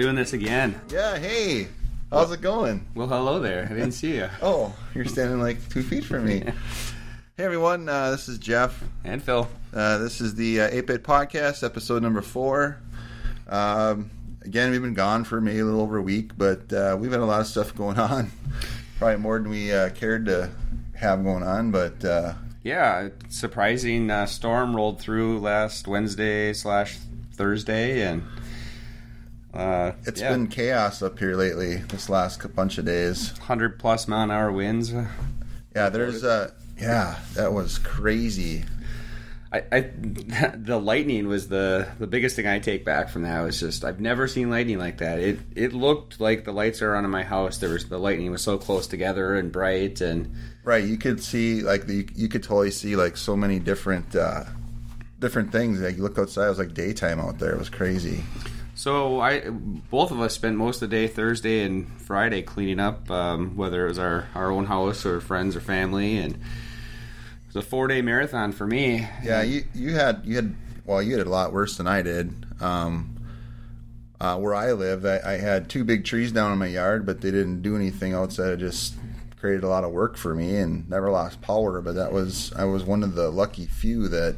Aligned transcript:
doing 0.00 0.14
this. 0.16 0.32
We're 0.32 0.38
doing 0.38 0.50
this 0.50 0.68
again. 0.70 0.80
Yeah, 0.90 1.18
hey, 1.18 1.68
how's 2.10 2.32
it 2.32 2.40
going? 2.40 2.86
Well, 2.94 3.06
hello 3.06 3.40
there. 3.40 3.64
I 3.64 3.74
didn't 3.74 3.92
see 3.92 4.16
you. 4.16 4.28
Oh, 4.42 4.74
you're 4.94 5.04
standing 5.04 5.40
like 5.40 5.68
two 5.68 5.82
feet 5.82 6.04
from 6.04 6.26
me. 6.26 6.42
Hey 7.36 7.44
everyone, 7.44 7.88
uh, 7.88 8.10
this 8.10 8.28
is 8.28 8.38
Jeff. 8.38 8.82
And 9.04 9.22
Phil. 9.22 9.48
Uh, 9.72 9.98
this 9.98 10.20
is 10.20 10.34
the 10.34 10.62
uh, 10.62 10.70
8-Bit 10.70 11.04
Podcast, 11.04 11.62
episode 11.62 12.02
number 12.02 12.20
four. 12.22 12.78
Um, 13.48 14.10
again, 14.42 14.70
we've 14.70 14.82
been 14.82 14.94
gone 14.94 15.24
for 15.24 15.40
maybe 15.40 15.60
a 15.60 15.64
little 15.64 15.80
over 15.80 15.96
a 15.98 16.02
week, 16.02 16.32
but 16.36 16.72
uh, 16.72 16.96
we've 16.98 17.12
had 17.12 17.20
a 17.20 17.24
lot 17.26 17.40
of 17.40 17.46
stuff 17.46 17.74
going 17.74 17.98
on. 18.00 18.30
Probably 18.98 19.16
more 19.18 19.38
than 19.38 19.48
we 19.50 19.72
uh, 19.72 19.90
cared 19.90 20.26
to 20.26 20.50
have 20.94 21.22
going 21.24 21.42
on, 21.42 21.70
but 21.70 22.04
uh, 22.04 22.34
Yeah, 22.62 23.08
surprising 23.28 24.10
uh, 24.10 24.26
storm 24.26 24.74
rolled 24.76 25.00
through 25.00 25.40
last 25.40 25.86
Wednesday 25.88 26.52
slash 26.52 26.98
Thursday, 27.32 28.02
and 28.02 28.22
uh, 29.54 29.92
it's 30.06 30.20
yeah, 30.20 30.32
been 30.32 30.48
chaos 30.48 31.02
up 31.02 31.18
here 31.18 31.34
lately. 31.34 31.76
This 31.76 32.08
last 32.08 32.54
bunch 32.54 32.78
of 32.78 32.84
days. 32.84 33.32
100 33.38 33.78
plus 33.78 34.08
mile 34.08 34.24
an 34.24 34.30
hour 34.30 34.52
winds. 34.52 34.92
Yeah, 35.74 35.88
there's 35.88 36.24
uh, 36.24 36.50
yeah, 36.78 37.18
that 37.34 37.52
was 37.52 37.78
crazy. 37.78 38.64
I, 39.52 39.62
I 39.72 39.80
the 40.54 40.80
lightning 40.80 41.26
was 41.26 41.48
the 41.48 41.88
the 41.98 42.06
biggest 42.06 42.36
thing 42.36 42.46
I 42.46 42.58
take 42.60 42.84
back 42.84 43.08
from 43.08 43.22
that. 43.22 43.40
Was 43.42 43.60
just 43.60 43.84
I've 43.84 44.00
never 44.00 44.28
seen 44.28 44.50
lightning 44.50 44.78
like 44.78 44.98
that. 44.98 45.18
It 45.18 45.40
it 45.54 45.72
looked 45.72 46.20
like 46.20 46.44
the 46.44 46.52
lights 46.52 46.82
are 46.82 46.94
on 46.94 47.04
in 47.04 47.10
my 47.10 47.24
house. 47.24 47.58
There 47.58 47.70
was 47.70 47.88
the 47.88 47.98
lightning 47.98 48.30
was 48.30 48.42
so 48.42 48.58
close 48.58 48.86
together 48.86 49.34
and 49.34 49.50
bright, 49.50 50.00
and 50.00 50.32
Right, 50.62 50.84
you 50.84 50.98
could 50.98 51.22
see 51.22 51.62
like 51.62 51.86
the, 51.86 52.06
you 52.14 52.28
could 52.28 52.42
totally 52.42 52.70
see 52.70 52.94
like 52.94 53.16
so 53.16 53.34
many 53.34 53.58
different 53.58 54.14
uh, 54.14 54.44
different 55.18 55.52
things. 55.52 55.80
Like 55.80 55.96
you 55.96 56.02
look 56.02 56.18
outside, 56.18 56.46
it 56.46 56.50
was 56.50 56.58
like 56.58 56.74
daytime 56.74 57.18
out 57.18 57.38
there. 57.38 57.52
It 57.52 57.58
was 57.58 57.70
crazy. 57.70 58.22
So 58.80 59.20
I, 59.20 59.40
both 59.40 60.10
of 60.10 60.20
us 60.20 60.32
spent 60.32 60.56
most 60.56 60.80
of 60.80 60.88
the 60.88 60.96
day 60.96 61.06
Thursday 61.06 61.64
and 61.64 62.00
Friday 62.00 62.40
cleaning 62.40 62.80
up, 62.80 63.10
um, 63.10 63.54
whether 63.54 63.84
it 63.84 63.88
was 63.88 63.98
our, 63.98 64.28
our 64.34 64.50
own 64.50 64.64
house 64.64 65.04
or 65.04 65.20
friends 65.20 65.54
or 65.54 65.60
family, 65.60 66.16
and 66.16 66.32
it 66.36 66.40
was 67.48 67.56
a 67.56 67.60
four 67.60 67.88
day 67.88 68.00
marathon 68.00 68.52
for 68.52 68.66
me. 68.66 69.06
Yeah, 69.22 69.42
you 69.42 69.64
you 69.74 69.92
had 69.96 70.22
you 70.24 70.36
had 70.36 70.54
well, 70.86 71.02
you 71.02 71.10
had 71.10 71.20
it 71.20 71.26
a 71.26 71.30
lot 71.30 71.52
worse 71.52 71.76
than 71.76 71.86
I 71.86 72.00
did. 72.00 72.32
Um, 72.58 73.16
uh, 74.18 74.38
where 74.38 74.54
I 74.54 74.72
live, 74.72 75.04
I, 75.04 75.20
I 75.26 75.36
had 75.36 75.68
two 75.68 75.84
big 75.84 76.06
trees 76.06 76.32
down 76.32 76.50
in 76.50 76.56
my 76.56 76.68
yard, 76.68 77.04
but 77.04 77.20
they 77.20 77.30
didn't 77.30 77.60
do 77.60 77.76
anything 77.76 78.14
outside 78.14 78.48
of 78.48 78.60
just 78.60 78.94
created 79.38 79.62
a 79.62 79.68
lot 79.68 79.84
of 79.84 79.90
work 79.90 80.16
for 80.16 80.34
me 80.34 80.56
and 80.56 80.88
never 80.88 81.10
lost 81.10 81.42
power. 81.42 81.82
But 81.82 81.96
that 81.96 82.14
was 82.14 82.50
I 82.54 82.64
was 82.64 82.84
one 82.84 83.02
of 83.02 83.14
the 83.14 83.28
lucky 83.28 83.66
few 83.66 84.08
that 84.08 84.36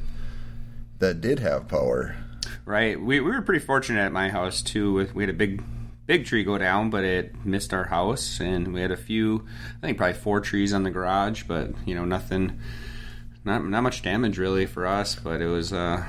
that 0.98 1.20
did 1.20 1.38
have 1.38 1.68
power. 1.68 2.16
Right, 2.64 3.00
we, 3.00 3.20
we 3.20 3.30
were 3.30 3.42
pretty 3.42 3.64
fortunate 3.64 4.00
at 4.00 4.12
my 4.12 4.28
house 4.28 4.62
too. 4.62 4.92
with- 4.92 5.14
We 5.14 5.22
had 5.22 5.30
a 5.30 5.34
big 5.36 5.62
big 6.06 6.26
tree 6.26 6.42
go 6.44 6.58
down, 6.58 6.90
but 6.90 7.04
it 7.04 7.32
missed 7.44 7.72
our 7.72 7.84
house, 7.84 8.40
and 8.40 8.74
we 8.74 8.80
had 8.80 8.90
a 8.90 8.96
few, 8.96 9.46
I 9.82 9.86
think 9.86 9.96
probably 9.98 10.14
four 10.14 10.40
trees 10.40 10.72
on 10.72 10.82
the 10.82 10.90
garage, 10.90 11.44
but 11.44 11.70
you 11.86 11.94
know 11.94 12.04
nothing, 12.04 12.58
not 13.44 13.64
not 13.64 13.82
much 13.82 14.02
damage 14.02 14.38
really 14.38 14.66
for 14.66 14.86
us. 14.86 15.14
But 15.14 15.40
it 15.40 15.46
was, 15.46 15.72
uh, 15.72 16.04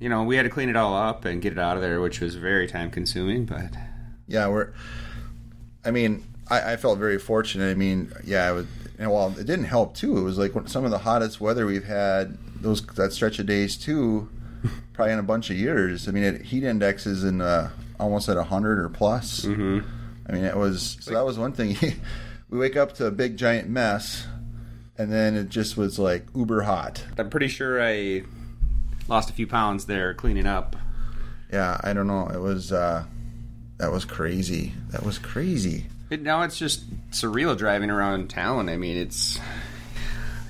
you 0.00 0.08
know, 0.08 0.22
we 0.24 0.36
had 0.36 0.44
to 0.44 0.48
clean 0.50 0.68
it 0.70 0.76
all 0.76 0.96
up 0.96 1.24
and 1.24 1.42
get 1.42 1.52
it 1.52 1.58
out 1.58 1.76
of 1.76 1.82
there, 1.82 2.00
which 2.00 2.20
was 2.20 2.34
very 2.36 2.66
time 2.66 2.90
consuming. 2.90 3.44
But 3.44 3.74
Yeah, 4.26 4.48
we're. 4.48 4.72
I 5.84 5.90
mean, 5.90 6.24
I, 6.50 6.72
I 6.72 6.76
felt 6.76 6.98
very 6.98 7.18
fortunate. 7.18 7.70
I 7.70 7.74
mean, 7.74 8.12
yeah, 8.24 8.50
it 8.50 8.54
was. 8.54 8.66
And 8.98 9.10
well, 9.12 9.28
it 9.38 9.46
didn't 9.46 9.66
help 9.66 9.94
too. 9.94 10.18
It 10.18 10.22
was 10.22 10.38
like 10.38 10.52
some 10.68 10.84
of 10.84 10.90
the 10.90 10.98
hottest 10.98 11.40
weather 11.40 11.66
we've 11.66 11.84
had 11.84 12.36
those 12.60 12.82
that 12.96 13.12
stretch 13.12 13.38
of 13.38 13.46
days 13.46 13.76
too, 13.76 14.28
probably 14.92 15.12
in 15.12 15.18
a 15.18 15.22
bunch 15.24 15.50
of 15.50 15.56
years. 15.56 16.08
I 16.08 16.12
mean, 16.12 16.24
it, 16.24 16.42
heat 16.42 16.64
indexes 16.64 17.24
in 17.24 17.40
uh, 17.40 17.70
almost 17.98 18.28
at 18.28 18.36
hundred 18.36 18.78
or 18.78 18.88
plus. 18.88 19.42
mhm. 19.44 19.84
I 20.28 20.32
mean, 20.32 20.44
it 20.44 20.56
was 20.56 20.98
so 21.00 21.12
that 21.14 21.24
was 21.24 21.38
one 21.38 21.52
thing. 21.52 21.76
we 22.50 22.58
wake 22.58 22.76
up 22.76 22.94
to 22.96 23.06
a 23.06 23.10
big 23.10 23.36
giant 23.36 23.68
mess, 23.68 24.26
and 24.98 25.10
then 25.12 25.34
it 25.34 25.48
just 25.48 25.76
was 25.76 25.98
like 25.98 26.26
uber 26.34 26.62
hot. 26.62 27.02
I'm 27.16 27.30
pretty 27.30 27.48
sure 27.48 27.82
I 27.82 28.24
lost 29.08 29.30
a 29.30 29.32
few 29.32 29.46
pounds 29.46 29.86
there 29.86 30.12
cleaning 30.14 30.46
up. 30.46 30.76
Yeah, 31.52 31.80
I 31.82 31.94
don't 31.94 32.06
know. 32.06 32.28
It 32.28 32.40
was 32.40 32.72
uh, 32.72 33.04
that 33.78 33.90
was 33.90 34.04
crazy. 34.04 34.74
That 34.90 35.02
was 35.02 35.18
crazy. 35.18 35.86
It, 36.10 36.22
now 36.22 36.42
it's 36.42 36.58
just 36.58 36.84
surreal 37.10 37.56
driving 37.56 37.90
around 37.90 38.28
town. 38.28 38.68
I 38.68 38.76
mean, 38.76 38.96
it's 38.96 39.38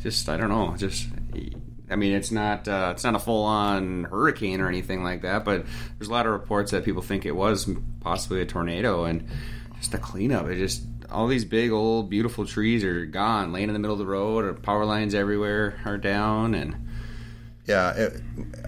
just 0.02 0.28
I 0.28 0.36
don't 0.36 0.48
know. 0.48 0.74
Just 0.76 1.06
I 1.90 1.96
mean, 1.96 2.14
it's 2.14 2.30
not 2.30 2.68
uh, 2.68 2.92
it's 2.94 3.04
not 3.04 3.14
a 3.14 3.18
full 3.18 3.44
on 3.44 4.04
hurricane 4.04 4.60
or 4.60 4.68
anything 4.68 5.02
like 5.02 5.22
that. 5.22 5.44
But 5.44 5.64
there's 5.98 6.08
a 6.08 6.12
lot 6.12 6.26
of 6.26 6.32
reports 6.32 6.70
that 6.72 6.84
people 6.84 7.02
think 7.02 7.26
it 7.26 7.36
was 7.36 7.68
possibly 8.00 8.40
a 8.40 8.46
tornado, 8.46 9.04
and 9.04 9.26
just 9.76 9.92
the 9.92 9.98
cleanup. 9.98 10.46
It 10.48 10.56
just 10.56 10.82
all 11.10 11.26
these 11.26 11.44
big 11.44 11.70
old 11.70 12.10
beautiful 12.10 12.44
trees 12.46 12.84
are 12.84 13.06
gone, 13.06 13.52
laying 13.52 13.68
in 13.68 13.72
the 13.72 13.78
middle 13.78 13.94
of 13.94 13.98
the 13.98 14.06
road, 14.06 14.44
or 14.44 14.52
power 14.54 14.84
lines 14.84 15.14
everywhere 15.14 15.80
are 15.84 15.98
down, 15.98 16.54
and 16.54 16.88
yeah, 17.66 17.92
it, 17.92 18.22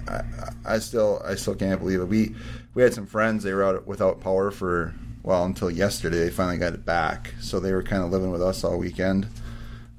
I, 0.08 0.22
I 0.64 0.78
still 0.78 1.22
I 1.24 1.34
still 1.34 1.54
can't 1.54 1.80
believe 1.80 2.00
it. 2.00 2.08
We 2.08 2.34
we 2.74 2.82
had 2.82 2.94
some 2.94 3.06
friends 3.06 3.42
they 3.42 3.52
were 3.52 3.64
out 3.64 3.86
without 3.86 4.20
power 4.20 4.50
for 4.50 4.94
well 5.22 5.44
until 5.44 5.70
yesterday. 5.70 6.18
They 6.18 6.30
finally 6.30 6.58
got 6.58 6.74
it 6.74 6.84
back, 6.84 7.34
so 7.40 7.60
they 7.60 7.72
were 7.72 7.82
kind 7.82 8.02
of 8.02 8.10
living 8.10 8.30
with 8.30 8.42
us 8.42 8.64
all 8.64 8.78
weekend. 8.78 9.26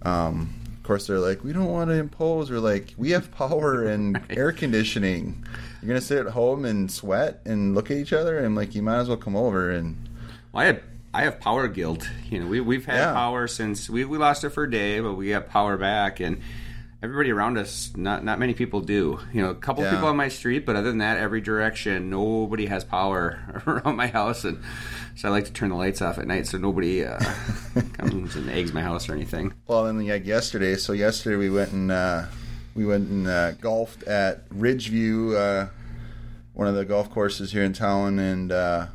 Um, 0.03 0.53
of 0.81 0.87
course, 0.87 1.05
they're 1.05 1.19
like, 1.19 1.43
we 1.43 1.53
don't 1.53 1.69
want 1.69 1.91
to 1.91 1.93
impose. 1.95 2.49
We're 2.49 2.57
like, 2.59 2.95
we 2.97 3.11
have 3.11 3.29
power 3.31 3.85
and 3.85 4.19
air 4.31 4.51
conditioning. 4.51 5.45
You're 5.79 5.87
gonna 5.89 6.01
sit 6.01 6.25
at 6.25 6.31
home 6.33 6.65
and 6.65 6.91
sweat 6.91 7.39
and 7.45 7.75
look 7.75 7.91
at 7.91 7.97
each 7.97 8.13
other, 8.13 8.39
and 8.39 8.55
like 8.55 8.73
you 8.73 8.81
might 8.81 8.97
as 9.01 9.07
well 9.07 9.17
come 9.17 9.35
over 9.35 9.69
and 9.69 10.09
Well, 10.51 10.63
I 10.63 10.65
had 10.65 10.83
I 11.13 11.21
have 11.23 11.39
power 11.39 11.67
guilt. 11.67 12.09
You 12.31 12.39
know, 12.39 12.47
we 12.47 12.61
we've 12.61 12.85
had 12.85 12.95
Yeah. 12.95 13.13
power 13.13 13.47
since 13.47 13.91
we 13.91 14.05
we 14.05 14.17
lost 14.17 14.43
it 14.43 14.49
for 14.49 14.63
a 14.63 14.71
day, 14.71 14.99
but 15.01 15.13
we 15.13 15.29
got 15.29 15.49
power 15.49 15.77
back, 15.77 16.19
and 16.19 16.41
everybody 17.03 17.31
around 17.31 17.57
us, 17.57 17.91
not 17.95 18.23
not 18.23 18.39
many 18.39 18.53
people 18.53 18.81
do. 18.81 19.19
You 19.33 19.41
know, 19.41 19.49
a 19.49 19.55
couple 19.55 19.83
Yeah. 19.83 19.91
people 19.91 20.07
on 20.07 20.17
my 20.17 20.27
street, 20.27 20.65
but 20.65 20.75
other 20.75 20.89
than 20.89 20.99
that, 20.99 21.17
every 21.17 21.41
direction, 21.41 22.09
nobody 22.09 22.67
has 22.67 22.83
power 22.83 23.39
around 23.67 23.95
my 23.95 24.07
house, 24.07 24.43
and 24.45 24.59
so 25.15 25.27
I 25.27 25.31
like 25.31 25.45
to 25.45 25.51
turn 25.53 25.69
the 25.69 25.75
lights 25.75 26.01
off 26.01 26.17
at 26.17 26.27
night 26.27 26.47
so 26.47 26.57
nobody 26.57 27.03
uh, 27.05 27.19
comes 27.93 28.35
and 28.35 28.49
eggs 28.49 28.73
my 28.73 28.81
house 28.81 29.09
or 29.09 29.13
anything. 29.13 29.53
Well, 29.67 29.85
then 29.85 30.07
like 30.07 30.25
yesterday. 30.25 30.75
So 30.75 30.93
yesterday 30.93 31.35
we 31.37 31.49
went 31.49 31.71
and 31.71 31.91
uh, 31.91 32.25
we 32.75 32.85
went 32.85 33.09
and 33.09 33.27
uh, 33.27 33.51
golfed 33.53 34.03
at 34.03 34.47
Ridgeview, 34.49 35.35
uh, 35.35 35.69
one 36.53 36.67
of 36.67 36.75
the 36.75 36.85
golf 36.85 37.09
courses 37.09 37.51
here 37.51 37.63
in 37.63 37.73
town. 37.73 38.19
And 38.19 38.51
uh, 38.51 38.87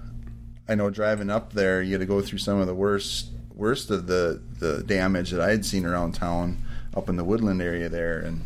I 0.68 0.74
know 0.74 0.90
driving 0.90 1.30
up 1.30 1.52
there, 1.52 1.82
you 1.82 1.92
had 1.92 2.00
to 2.00 2.06
go 2.06 2.20
through 2.22 2.38
some 2.38 2.60
of 2.60 2.66
the 2.66 2.74
worst 2.74 3.30
worst 3.54 3.90
of 3.90 4.06
the 4.06 4.40
the 4.60 4.82
damage 4.82 5.30
that 5.30 5.40
I 5.40 5.50
had 5.50 5.64
seen 5.64 5.86
around 5.86 6.12
town 6.12 6.58
up 6.96 7.08
in 7.08 7.16
the 7.16 7.24
woodland 7.24 7.60
area 7.60 7.88
there. 7.88 8.18
And 8.18 8.42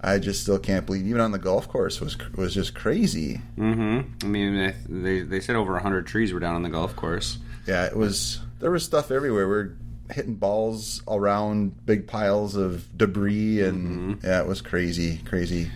I 0.00 0.18
just 0.18 0.42
still 0.42 0.58
can't 0.58 0.86
believe 0.86 1.06
even 1.06 1.20
on 1.20 1.32
the 1.32 1.38
golf 1.38 1.68
course 1.68 2.00
was 2.00 2.16
was 2.34 2.54
just 2.54 2.74
crazy. 2.74 3.40
Mm-hmm. 3.56 4.24
I 4.24 4.26
mean, 4.26 4.74
they 4.88 5.20
they 5.20 5.40
said 5.40 5.56
over 5.56 5.78
hundred 5.78 6.06
trees 6.06 6.32
were 6.32 6.40
down 6.40 6.54
on 6.54 6.62
the 6.62 6.70
golf 6.70 6.96
course. 6.96 7.38
Yeah, 7.66 7.84
it 7.86 7.96
was. 7.96 8.40
There 8.58 8.70
was 8.70 8.84
stuff 8.84 9.10
everywhere. 9.10 9.48
We're 9.48 9.76
hitting 10.10 10.34
balls 10.34 11.02
around 11.08 11.84
big 11.86 12.06
piles 12.06 12.56
of 12.56 12.86
debris, 12.96 13.62
and 13.62 14.22
yeah, 14.22 14.40
it 14.40 14.46
was 14.46 14.60
crazy, 14.60 15.18
crazy. 15.24 15.70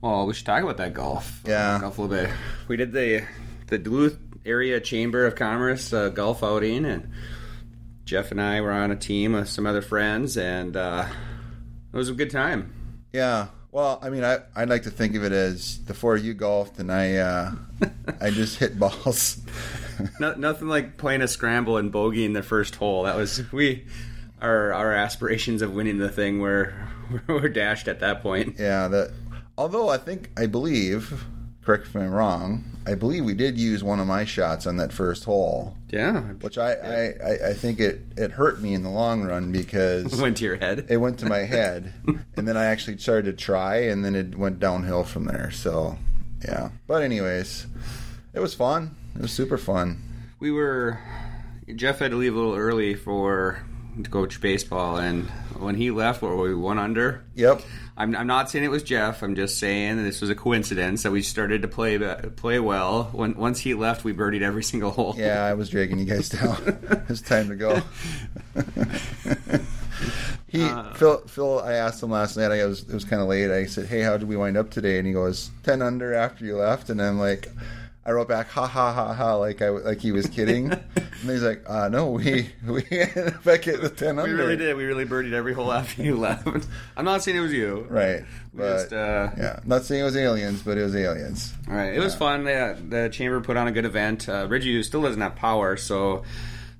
Well, 0.00 0.26
we 0.26 0.34
should 0.34 0.46
talk 0.46 0.62
about 0.62 0.76
that 0.76 0.94
golf. 0.94 1.40
Yeah. 1.44 1.78
golf 1.80 1.98
a 1.98 2.02
little 2.02 2.16
bit. 2.16 2.34
We 2.68 2.76
did 2.76 2.92
the 2.92 3.24
the 3.68 3.78
Duluth 3.78 4.18
Area 4.44 4.80
Chamber 4.80 5.26
of 5.26 5.34
Commerce 5.36 5.92
uh, 5.92 6.08
golf 6.08 6.42
outing, 6.42 6.84
and 6.84 7.10
Jeff 8.04 8.30
and 8.30 8.40
I 8.40 8.60
were 8.60 8.72
on 8.72 8.90
a 8.90 8.96
team 8.96 9.32
with 9.32 9.48
some 9.48 9.66
other 9.66 9.82
friends, 9.82 10.36
and 10.36 10.76
uh, 10.76 11.06
it 11.92 11.96
was 11.96 12.08
a 12.08 12.14
good 12.14 12.30
time. 12.30 12.72
Yeah. 13.12 13.48
Well, 13.70 13.98
I 14.02 14.08
mean, 14.10 14.24
I 14.24 14.38
I'd 14.56 14.68
like 14.68 14.84
to 14.84 14.90
think 14.90 15.14
of 15.14 15.24
it 15.24 15.32
as 15.32 15.84
the 15.84 15.94
four 15.94 16.16
of 16.16 16.24
you 16.24 16.34
golfed, 16.34 16.78
and 16.78 16.90
I 16.90 17.16
uh, 17.16 17.52
I 18.20 18.30
just 18.30 18.58
hit 18.58 18.78
balls. 18.78 19.40
No, 20.20 20.32
nothing 20.34 20.68
like 20.68 20.96
playing 20.96 21.22
a 21.22 21.26
scramble 21.28 21.76
and 21.76 21.92
bogeying 21.92 22.32
the 22.32 22.42
first 22.44 22.76
hole. 22.76 23.02
That 23.02 23.16
was 23.16 23.42
we. 23.50 23.84
Our 24.40 24.72
our 24.72 24.92
aspirations 24.92 25.60
of 25.60 25.72
winning 25.72 25.98
the 25.98 26.08
thing 26.08 26.38
were 26.38 26.72
were 27.26 27.48
dashed 27.48 27.88
at 27.88 27.98
that 27.98 28.22
point. 28.22 28.56
yeah. 28.60 28.86
That. 28.86 29.10
Although 29.56 29.88
I 29.88 29.98
think 29.98 30.30
I 30.36 30.46
believe, 30.46 31.24
correct 31.68 31.94
me 31.94 32.00
if 32.00 32.06
I'm 32.06 32.14
wrong, 32.14 32.64
I 32.86 32.94
believe 32.94 33.26
we 33.26 33.34
did 33.34 33.58
use 33.58 33.84
one 33.84 34.00
of 34.00 34.06
my 34.06 34.24
shots 34.24 34.66
on 34.66 34.78
that 34.78 34.90
first 34.90 35.24
hole, 35.24 35.76
Yeah, 35.90 36.22
which 36.40 36.56
I 36.56 36.72
I, 36.72 37.04
I, 37.22 37.48
I 37.50 37.52
think 37.52 37.78
it 37.78 38.00
it 38.16 38.30
hurt 38.30 38.62
me 38.62 38.72
in 38.72 38.82
the 38.82 38.88
long 38.88 39.22
run 39.22 39.52
because 39.52 40.18
went 40.22 40.38
to 40.38 40.44
your 40.44 40.56
head. 40.56 40.86
it 40.88 40.96
went 40.96 41.18
to 41.18 41.26
my 41.26 41.40
head, 41.40 41.92
and 42.36 42.48
then 42.48 42.56
I 42.56 42.64
actually 42.64 42.96
started 42.96 43.26
to 43.36 43.44
try, 43.44 43.80
and 43.80 44.02
then 44.02 44.14
it 44.16 44.38
went 44.38 44.60
downhill 44.60 45.04
from 45.04 45.26
there. 45.26 45.50
So, 45.50 45.98
yeah. 46.42 46.70
But 46.86 47.02
anyways, 47.02 47.66
it 48.32 48.40
was 48.40 48.54
fun. 48.54 48.96
It 49.14 49.20
was 49.20 49.32
super 49.32 49.58
fun. 49.58 50.00
we 50.40 50.50
were 50.50 50.98
Jeff 51.76 51.98
had 51.98 52.12
to 52.12 52.16
leave 52.16 52.34
a 52.34 52.38
little 52.38 52.54
early 52.56 52.94
for 52.94 53.62
to 54.04 54.10
coach 54.10 54.40
baseball, 54.40 54.96
and 54.96 55.28
when 55.58 55.74
he 55.74 55.90
left, 55.90 56.22
what 56.22 56.30
were 56.32 56.48
we 56.48 56.54
one 56.54 56.78
under? 56.78 57.24
Yep. 57.34 57.62
I'm, 57.96 58.14
I'm 58.14 58.26
not 58.28 58.50
saying 58.50 58.64
it 58.64 58.70
was 58.70 58.84
Jeff. 58.84 59.22
I'm 59.22 59.34
just 59.34 59.58
saying 59.58 60.02
this 60.04 60.20
was 60.20 60.30
a 60.30 60.34
coincidence 60.36 61.02
that 61.02 61.10
we 61.10 61.22
started 61.22 61.62
to 61.62 61.68
play 61.68 61.98
play 62.36 62.60
well. 62.60 63.10
When 63.12 63.34
once 63.34 63.58
he 63.58 63.74
left, 63.74 64.04
we 64.04 64.12
birdied 64.14 64.42
every 64.42 64.62
single 64.62 64.90
hole. 64.90 65.14
Yeah, 65.16 65.44
I 65.44 65.54
was 65.54 65.68
dragging 65.68 65.98
you 65.98 66.04
guys 66.04 66.28
down. 66.28 66.78
it's 67.08 67.20
time 67.20 67.48
to 67.48 67.56
go. 67.56 67.82
he 70.46 70.62
uh, 70.62 70.92
Phil 70.94 71.18
Phil. 71.26 71.60
I 71.60 71.72
asked 71.74 72.00
him 72.02 72.10
last 72.10 72.36
night. 72.36 72.52
I 72.52 72.64
was 72.66 72.82
it 72.82 72.94
was 72.94 73.04
kind 73.04 73.20
of 73.20 73.26
late. 73.26 73.50
I 73.50 73.66
said, 73.66 73.86
"Hey, 73.86 74.02
how 74.02 74.16
did 74.16 74.28
we 74.28 74.36
wind 74.36 74.56
up 74.56 74.70
today?" 74.70 74.98
And 74.98 75.06
he 75.06 75.12
goes, 75.12 75.50
10 75.64 75.82
under 75.82 76.14
after 76.14 76.44
you 76.44 76.56
left." 76.56 76.90
And 76.90 77.02
I'm 77.02 77.18
like. 77.18 77.48
I 78.08 78.12
wrote 78.12 78.26
back, 78.26 78.48
ha 78.48 78.66
ha 78.66 78.90
ha 78.90 79.12
ha, 79.12 79.34
like 79.34 79.60
I 79.60 79.68
like 79.68 80.00
he 80.00 80.12
was 80.12 80.26
kidding. 80.28 80.72
and 80.96 81.10
he's 81.20 81.42
like, 81.42 81.62
uh, 81.68 81.90
no, 81.90 82.12
we 82.12 82.48
we 82.66 82.82
ended 82.90 83.34
up 83.34 83.44
back 83.44 83.68
at 83.68 83.82
the 83.82 83.90
ten 83.90 84.18
under. 84.18 84.32
We 84.32 84.32
really 84.32 84.56
did. 84.56 84.74
We 84.78 84.86
really 84.86 85.04
birdied 85.04 85.34
every 85.34 85.52
hole 85.52 85.70
after 85.70 86.02
you 86.02 86.16
left. 86.18 86.48
I'm 86.96 87.04
not 87.04 87.22
saying 87.22 87.36
it 87.36 87.40
was 87.40 87.52
you, 87.52 87.86
right? 87.90 88.24
We 88.54 88.60
but, 88.60 88.72
just, 88.78 88.92
uh, 88.94 89.28
yeah, 89.36 89.60
not 89.66 89.84
saying 89.84 90.00
it 90.00 90.04
was 90.04 90.16
aliens, 90.16 90.62
but 90.62 90.78
it 90.78 90.84
was 90.84 90.96
aliens. 90.96 91.52
All 91.68 91.74
right, 91.74 91.92
it 91.92 91.96
yeah. 91.96 92.00
was 92.00 92.14
fun. 92.14 92.44
The, 92.44 92.78
the 92.88 93.10
chamber 93.10 93.42
put 93.42 93.58
on 93.58 93.68
a 93.68 93.72
good 93.72 93.84
event. 93.84 94.26
Uh, 94.26 94.48
Ridgeview 94.48 94.82
still 94.84 95.02
doesn't 95.02 95.20
have 95.20 95.36
power, 95.36 95.76
so 95.76 96.22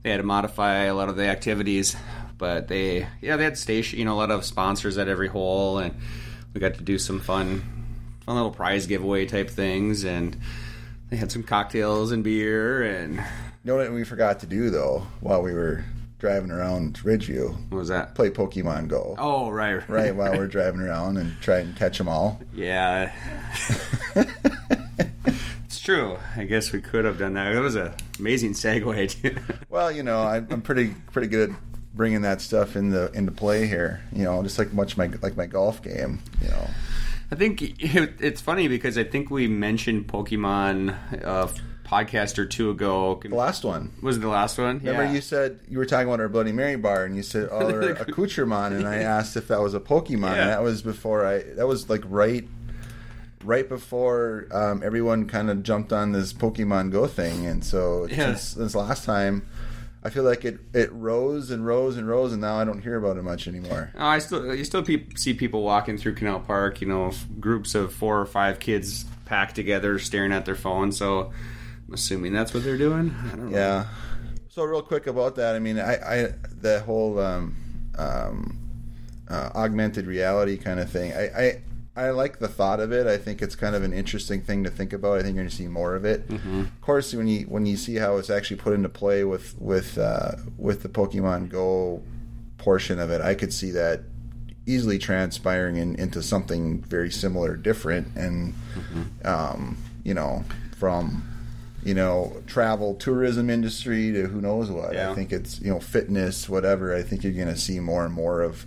they 0.05 0.11
had 0.11 0.17
to 0.17 0.23
modify 0.23 0.85
a 0.85 0.95
lot 0.95 1.11
of 1.11 1.17
the 1.17 1.27
activities. 1.27 1.95
But 2.39 2.69
they, 2.69 3.07
yeah, 3.21 3.37
they 3.37 3.45
had 3.45 3.59
station, 3.59 3.99
you 3.99 4.07
know, 4.07 4.15
a 4.15 4.17
lot 4.17 4.31
of 4.31 4.47
sponsors 4.47 4.97
at 4.97 5.09
every 5.09 5.29
hole, 5.29 5.77
and 5.77 5.95
we 6.55 6.61
got 6.61 6.77
to 6.77 6.83
do 6.83 6.97
some 6.97 7.21
fun, 7.21 7.63
fun 8.25 8.35
little 8.35 8.51
prize 8.51 8.87
giveaway 8.87 9.27
type 9.27 9.51
things, 9.51 10.05
and 10.05 10.35
they 11.11 11.17
had 11.17 11.33
some 11.33 11.43
cocktails 11.43 12.13
and 12.13 12.23
beer 12.23 12.83
and. 12.83 13.17
You 13.17 13.23
know 13.65 13.77
what 13.77 13.93
we 13.93 14.05
forgot 14.05 14.41
to 14.41 14.47
do 14.47 14.71
though 14.71 15.07
while 15.21 15.43
we 15.43 15.53
were 15.53 15.85
driving 16.19 16.51
around 16.51 16.95
Ridgeview? 16.99 17.71
What 17.71 17.79
was 17.79 17.89
that? 17.89 18.15
Play 18.15 18.31
Pokemon 18.31 18.89
Go. 18.89 19.15
Oh 19.19 19.51
right, 19.51 19.75
right. 19.75 19.89
Right 19.89 20.15
while 20.15 20.33
we're 20.33 20.47
driving 20.49 20.81
around 20.81 21.17
and 21.17 21.41
try 21.41 21.59
and 21.59 21.77
catch 21.77 21.99
them 21.99 22.09
all. 22.09 22.41
Yeah. 22.53 23.13
it's 25.65 25.81
true. 25.81 26.19
I 26.37 26.45
guess 26.45 26.73
we 26.73 26.81
could 26.81 27.05
have 27.05 27.19
done 27.19 27.35
that. 27.35 27.55
It 27.55 27.61
was 27.61 27.77
an 27.77 27.93
amazing 28.19 28.53
segue. 28.53 29.41
well, 29.69 29.91
you 29.93 30.03
know, 30.03 30.21
I'm 30.23 30.63
pretty 30.63 30.95
pretty 31.13 31.29
good 31.29 31.51
at 31.51 31.57
bringing 31.95 32.23
that 32.23 32.41
stuff 32.41 32.77
into 32.77 33.11
into 33.13 33.33
play 33.33 33.67
here. 33.67 34.01
You 34.13 34.25
know, 34.25 34.43
just 34.43 34.59
like 34.59 34.73
much 34.73 34.97
my 34.97 35.09
like 35.23 35.37
my 35.37 35.47
golf 35.47 35.83
game. 35.83 36.21
You 36.43 36.49
know. 36.49 36.71
I 37.31 37.35
think 37.35 37.61
it's 37.63 38.41
funny 38.41 38.69
because 38.69 38.97
I 38.97 39.05
think 39.05 39.31
we 39.31 39.49
mentioned 39.49 40.07
Pokemon 40.07 41.25
uh, 41.25 41.49
podcast 41.85 42.39
or 42.39 42.47
two 42.47 42.71
ago. 42.71 43.21
The 43.23 43.35
last 43.35 43.65
one 43.65 43.93
was 44.03 44.17
it 44.17 44.21
the 44.21 44.29
last 44.29 44.59
one. 44.59 44.79
Remember, 44.79 45.05
yeah. 45.05 45.13
you 45.13 45.21
said 45.21 45.61
you 45.69 45.79
were 45.79 45.85
talking 45.85 46.09
about 46.09 46.21
our 46.21 46.29
Bloody 46.29 46.53
Mary 46.53 46.77
bar, 46.77 47.05
and 47.05 47.15
you 47.17 47.23
said, 47.23 47.49
"Oh, 47.53 47.67
they're 47.67 47.93
accoutrement," 47.93 48.75
and 48.75 48.89
I 48.89 48.97
asked 49.03 49.37
if 49.37 49.49
that 49.49 49.61
was 49.61 49.75
a 49.75 49.81
Pokemon. 49.81 50.37
Yeah. 50.37 50.43
And 50.43 50.51
that 50.51 50.63
was 50.63 50.83
before 50.83 51.27
I. 51.27 51.43
That 51.43 51.67
was 51.67 51.91
like 51.91 52.03
right, 52.07 52.49
right 53.45 53.69
before 53.69 54.47
um, 54.51 54.83
everyone 54.83 55.27
kind 55.27 55.51
of 55.51 55.63
jumped 55.63 55.93
on 55.93 56.13
this 56.13 56.33
Pokemon 56.33 56.93
Go 56.93 57.07
thing, 57.07 57.47
and 57.47 57.63
so 57.63 58.07
yeah. 58.07 58.17
since, 58.17 58.43
since 58.43 58.75
last 58.75 59.05
time 59.05 59.47
I 60.03 60.11
feel 60.11 60.23
like 60.23 60.45
it 60.45 60.61
it 60.73 60.93
rose 60.93 61.51
and 61.51 61.67
rose 61.67 61.97
and 61.97 62.09
rose, 62.09 62.33
and 62.33 62.41
now 62.41 62.57
I 62.59 62.65
don't 62.65 62.81
hear 62.81 62.97
about 62.97 63.17
it 63.17 63.23
much 63.23 63.49
anymore. 63.49 63.91
Oh, 63.97 64.07
I 64.07 64.21
still 64.21 64.55
you 64.55 64.65
still 64.65 64.83
pe- 64.83 65.09
see 65.17 65.35
people 65.35 65.63
walking 65.63 65.99
through 65.99 66.15
Canal 66.15 66.41
Park. 66.41 66.81
You 66.81 66.87
know, 66.87 67.13
groups 67.41 67.75
of 67.75 67.93
four 67.93 68.21
or 68.21 68.27
five 68.27 68.61
kids 68.61 69.05
packed 69.25 69.57
together, 69.57 69.99
staring 69.99 70.33
at 70.33 70.45
their 70.45 70.55
phone. 70.55 70.93
So 70.93 71.33
I'm 71.89 71.95
assuming 71.95 72.33
that's 72.33 72.55
what 72.55 72.65
they're 72.65 72.79
doing. 72.79 73.15
I 73.25 73.37
don't 73.37 73.51
know. 73.51 73.59
Yeah. 73.59 73.87
So 74.49 74.65
real 74.65 74.83
quick 74.83 75.07
about 75.07 75.37
that, 75.37 75.55
I 75.55 75.59
mean, 75.59 75.79
I, 75.79 75.95
I 75.95 76.35
the 76.61 76.81
whole 76.81 77.19
um, 77.21 77.57
um, 77.97 78.59
uh, 79.29 79.51
augmented 79.55 80.07
reality 80.07 80.57
kind 80.57 80.81
of 80.81 80.91
thing. 80.91 81.13
I, 81.13 81.25
I 81.27 81.63
I 81.99 82.11
like 82.11 82.39
the 82.39 82.47
thought 82.47 82.79
of 82.79 82.93
it. 82.93 83.09
I 83.09 83.17
think 83.17 83.43
it's 83.43 83.57
kind 83.57 83.75
of 83.75 83.83
an 83.83 83.93
interesting 83.93 84.41
thing 84.41 84.63
to 84.63 84.71
think 84.71 84.93
about. 84.93 85.19
I 85.19 85.23
think 85.23 85.35
you're 85.35 85.43
going 85.43 85.51
to 85.51 85.55
see 85.55 85.67
more 85.67 85.97
of 85.97 86.05
it. 86.05 86.29
Mm-hmm. 86.29 86.61
Of 86.61 86.81
course, 86.81 87.13
when 87.13 87.27
you 87.27 87.41
when 87.47 87.67
you 87.67 87.77
see 87.77 87.97
how 87.97 88.19
it's 88.19 88.31
actually 88.31 88.59
put 88.59 88.75
into 88.75 88.89
play 88.89 89.25
with 89.25 89.57
with 89.59 89.99
uh, 89.99 90.37
with 90.57 90.85
the 90.85 90.89
Pokemon 90.89 91.49
Go 91.49 92.03
portion 92.57 93.01
of 93.01 93.11
it, 93.11 93.21
I 93.21 93.35
could 93.35 93.53
see 93.53 93.73
that 93.73 94.03
easily 94.65 94.99
transpiring 94.99 95.77
in, 95.77 95.97
into 95.97 96.23
something 96.23 96.83
very 96.83 97.11
similar, 97.11 97.57
different, 97.57 98.15
and 98.15 98.55
mm-hmm. 98.75 99.27
um, 99.27 99.77
you 100.05 100.15
know, 100.15 100.45
from 100.77 101.25
you 101.83 101.95
know 101.95 102.41
travel 102.47 102.95
tourism 102.95 103.51
industry 103.51 104.13
to 104.13 104.29
who 104.29 104.41
knows 104.41 104.71
what. 104.71 104.95
Yeah. 104.95 105.11
I 105.11 105.15
think 105.17 105.33
it's 105.33 105.61
you 105.61 105.73
know 105.73 105.81
fitness, 105.81 106.49
whatever. 106.49 106.95
I 106.95 107.03
think 107.03 107.25
you're 107.25 107.33
going 107.33 107.49
to 107.49 107.57
see 107.57 107.81
more 107.81 108.05
and 108.05 108.15
more 108.15 108.41
of 108.43 108.67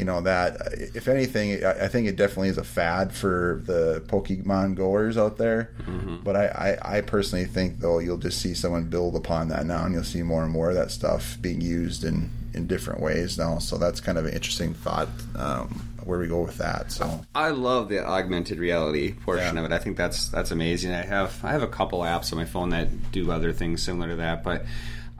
you 0.00 0.06
know 0.06 0.22
that 0.22 0.56
if 0.94 1.08
anything 1.08 1.62
i 1.62 1.86
think 1.86 2.08
it 2.08 2.16
definitely 2.16 2.48
is 2.48 2.56
a 2.56 2.64
fad 2.64 3.12
for 3.12 3.60
the 3.66 4.02
pokemon 4.08 4.74
goers 4.74 5.18
out 5.18 5.36
there. 5.36 5.74
Mm-hmm. 5.82 6.16
but 6.24 6.36
I, 6.36 6.78
I, 6.82 6.96
I, 6.96 7.00
personally 7.02 7.44
think 7.44 7.80
though 7.80 7.98
you'll 7.98 8.16
just 8.16 8.40
see 8.40 8.54
someone 8.54 8.84
build 8.84 9.14
upon 9.14 9.48
that 9.48 9.66
now 9.66 9.84
and 9.84 9.92
you'll 9.92 10.04
see 10.04 10.22
more 10.22 10.42
and 10.42 10.50
more 10.50 10.70
of 10.70 10.76
that 10.76 10.90
stuff 10.90 11.36
being 11.42 11.60
used 11.60 12.02
in 12.02 12.30
in 12.54 12.66
different 12.66 13.00
ways 13.00 13.36
now. 13.38 13.58
So 13.58 13.76
that's 13.76 14.00
kind 14.00 14.16
of 14.16 14.24
an 14.24 14.32
interesting 14.32 14.72
thought 14.72 15.08
um, 15.36 15.68
where 16.02 16.18
we 16.18 16.26
go 16.26 16.40
with 16.40 16.56
that 16.58 16.90
so. 16.90 17.20
I 17.34 17.50
love 17.50 17.90
the 17.90 18.02
augmented 18.04 18.58
reality 18.58 19.12
portion 19.12 19.56
yeah. 19.56 19.60
of 19.60 19.70
it. 19.70 19.74
I 19.74 19.78
think 19.78 19.98
that's 19.98 20.30
that's 20.30 20.50
amazing. 20.50 20.92
I 20.92 21.02
have 21.02 21.44
i 21.44 21.52
have 21.52 21.62
a 21.62 21.68
couple 21.68 22.00
apps 22.00 22.32
on 22.32 22.38
my 22.38 22.46
phone 22.46 22.70
that 22.70 23.12
do 23.12 23.30
other 23.30 23.52
things 23.52 23.82
similar 23.82 24.08
to 24.08 24.16
that 24.16 24.42
but 24.42 24.64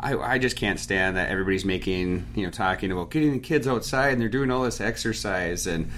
I, 0.00 0.16
I 0.16 0.38
just 0.38 0.56
can't 0.56 0.80
stand 0.80 1.16
that 1.16 1.30
everybody's 1.30 1.64
making 1.64 2.26
you 2.34 2.44
know 2.44 2.50
talking 2.50 2.90
about 2.90 3.10
getting 3.10 3.32
the 3.32 3.38
kids 3.38 3.68
outside 3.68 4.12
and 4.12 4.20
they're 4.20 4.28
doing 4.28 4.50
all 4.50 4.62
this 4.62 4.80
exercise 4.80 5.66
and 5.66 5.90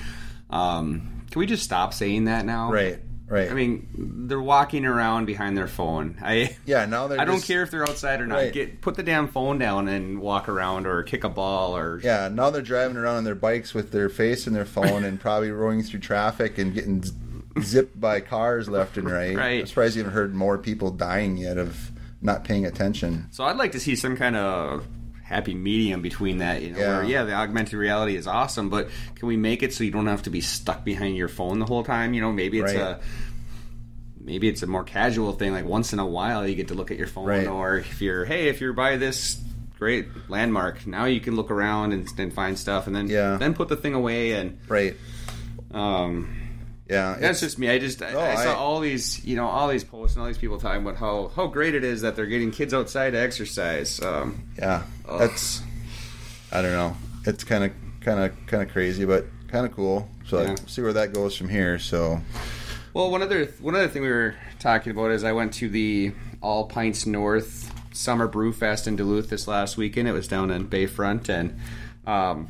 um, 0.51 1.25
can 1.31 1.39
we 1.39 1.47
just 1.47 1.63
stop 1.63 1.95
saying 1.95 2.27
that 2.27 2.45
now? 2.45 2.71
Right. 2.71 3.01
Right. 3.27 3.51
I 3.51 3.55
mean, 3.55 4.27
they're 4.29 4.43
walking 4.43 4.85
around 4.85 5.25
behind 5.25 5.57
their 5.57 5.67
phone. 5.67 6.19
I 6.21 6.55
yeah. 6.67 6.85
Now 6.85 7.09
they're. 7.09 7.19
I 7.19 7.25
don't 7.25 7.43
care 7.43 7.63
if 7.63 7.71
they're 7.71 7.89
outside 7.89 8.21
or 8.21 8.27
not. 8.27 8.35
Right. 8.35 8.53
Get 8.53 8.83
put 8.83 8.95
the 8.95 9.03
damn 9.03 9.27
phone 9.27 9.59
down 9.59 9.89
and 9.89 10.21
walk 10.21 10.51
around 10.51 10.87
or 10.87 11.03
kick 11.03 11.25
a 11.25 11.31
ball 11.31 11.75
or. 11.75 11.99
Yeah. 12.05 12.29
Now 12.31 12.51
they're 12.51 12.61
driving 12.61 12.99
around 12.99 13.17
on 13.17 13.25
their 13.25 13.35
bikes 13.35 13.73
with 13.73 13.91
their 13.91 14.11
face 14.11 14.47
in 14.47 14.53
their 14.53 14.67
phone 14.67 15.05
and 15.05 15.19
probably 15.21 15.51
rolling 15.51 15.82
through 15.82 16.01
traffic 16.01 16.59
and 16.59 16.75
getting 16.75 17.03
zipped 17.63 17.99
by 17.99 18.21
cars 18.21 18.69
left 18.69 18.99
and 18.99 19.11
right. 19.11 19.35
Right. 19.43 19.61
I'm 19.61 19.67
surprised 19.67 19.97
you 19.97 20.03
haven't 20.03 20.15
heard 20.15 20.35
more 20.35 20.59
people 20.59 20.91
dying 20.91 21.39
yet 21.39 21.56
of 21.56 21.91
not 22.22 22.44
paying 22.44 22.64
attention. 22.64 23.26
So 23.31 23.44
I'd 23.44 23.56
like 23.56 23.72
to 23.72 23.81
see 23.81 23.96
some 23.96 24.17
kind 24.17 24.36
of 24.36 24.86
happy 25.22 25.55
medium 25.55 26.02
between 26.02 26.38
that. 26.38 26.62
You 26.62 26.70
know, 26.70 26.79
yeah. 26.79 26.96
where 26.96 27.05
yeah, 27.05 27.24
the 27.24 27.32
augmented 27.32 27.74
reality 27.74 28.17
is 28.17 28.26
awesome, 28.26 28.70
but 28.70 28.88
can 29.14 29.29
we 29.29 29.36
make 29.36 29.62
it 29.62 29.72
so 29.72 29.84
you 29.84 29.91
don't 29.91 30.06
have 30.06 30.22
to 30.22 30.31
be 30.31 30.41
stuck 30.41 30.84
behind 30.84 31.17
your 31.17 31.29
phone 31.29 31.58
the 31.58 31.67
whole 31.67 31.84
time? 31.84 32.14
You 32.14 32.20
know, 32.20 32.32
maybe 32.32 32.60
it's 32.60 32.74
right. 32.74 32.82
a 32.82 33.00
maybe 34.20 34.48
it's 34.48 34.62
a 34.62 34.67
more 34.67 34.84
casual 34.84 35.32
thing. 35.32 35.52
Like 35.52 35.64
once 35.64 35.93
in 35.93 35.98
a 35.98 36.06
while, 36.06 36.46
you 36.46 36.55
get 36.55 36.69
to 36.69 36.74
look 36.74 36.91
at 36.91 36.98
your 36.98 37.08
phone, 37.08 37.26
right. 37.26 37.46
or 37.46 37.79
if 37.79 38.00
you're 38.00 38.24
hey, 38.24 38.48
if 38.48 38.60
you're 38.60 38.72
by 38.72 38.96
this 38.96 39.41
great 39.79 40.06
landmark, 40.29 40.86
now 40.86 41.06
you 41.06 41.20
can 41.20 41.34
look 41.34 41.50
around 41.50 41.93
and, 41.93 42.06
and 42.19 42.32
find 42.32 42.58
stuff, 42.58 42.86
and 42.86 42.94
then 42.94 43.08
yeah. 43.08 43.36
then 43.36 43.55
put 43.55 43.69
the 43.69 43.76
thing 43.76 43.94
away 43.94 44.32
and 44.32 44.58
right. 44.69 44.96
Um, 45.72 46.42
yeah, 46.93 47.17
that's 47.19 47.41
just 47.41 47.58
me. 47.58 47.70
I 47.70 47.79
just 47.79 48.03
I, 48.03 48.08
I 48.08 48.34
saw 48.37 48.53
I, 48.53 48.55
all 48.55 48.81
these 48.81 49.25
you 49.25 49.34
know 49.34 49.46
all 49.46 49.69
these 49.69 49.84
posts 49.84 50.15
and 50.15 50.20
all 50.20 50.27
these 50.27 50.39
people 50.39 50.58
talking 50.58 50.82
about 50.82 50.96
how 50.96 51.29
how 51.29 51.46
great 51.46 51.75
it 51.75 51.84
is 51.84 52.03
that 52.03 52.17
they're 52.17 52.27
getting 52.27 52.51
kids 52.51 52.75
outside 52.75 53.11
to 53.11 53.19
exercise. 53.19 54.01
Um, 54.03 54.46
yeah, 54.58 54.82
ugh. 55.08 55.20
that's 55.20 55.63
I 56.53 56.61
don't 56.61 56.72
know. 56.72 56.96
It's 57.25 57.44
kind 57.44 57.65
of 57.65 57.72
kind 58.01 58.20
of 58.20 58.46
kind 58.46 58.63
of 58.63 58.70
crazy, 58.70 59.06
but 59.06 59.25
kind 59.49 59.65
of 59.65 59.72
cool. 59.72 60.08
So 60.27 60.43
yeah. 60.43 60.55
see 60.67 60.82
where 60.82 60.93
that 60.93 61.15
goes 61.15 61.34
from 61.34 61.49
here. 61.49 61.79
So, 61.79 62.20
well, 62.93 63.11
one 63.11 63.22
other 63.22 63.46
one 63.61 63.75
other 63.75 63.89
thing 63.89 64.03
we 64.03 64.08
were 64.08 64.34
talking 64.58 64.93
about 64.93 65.11
is 65.13 65.25
I 65.25 65.32
went 65.32 65.55
to 65.55 65.70
the 65.70 66.13
All 66.43 66.67
Pints 66.67 67.06
North 67.06 67.72
Summer 67.93 68.29
Brew 68.29 68.53
Fest 68.53 68.87
in 68.87 68.96
Duluth 68.96 69.31
this 69.31 69.49
last 69.49 69.79
weekend. 69.79 70.08
It 70.08 70.13
was 70.13 70.29
down 70.29 70.51
in 70.51 70.69
Bayfront, 70.69 71.31
and 71.31 71.58
um, 72.06 72.49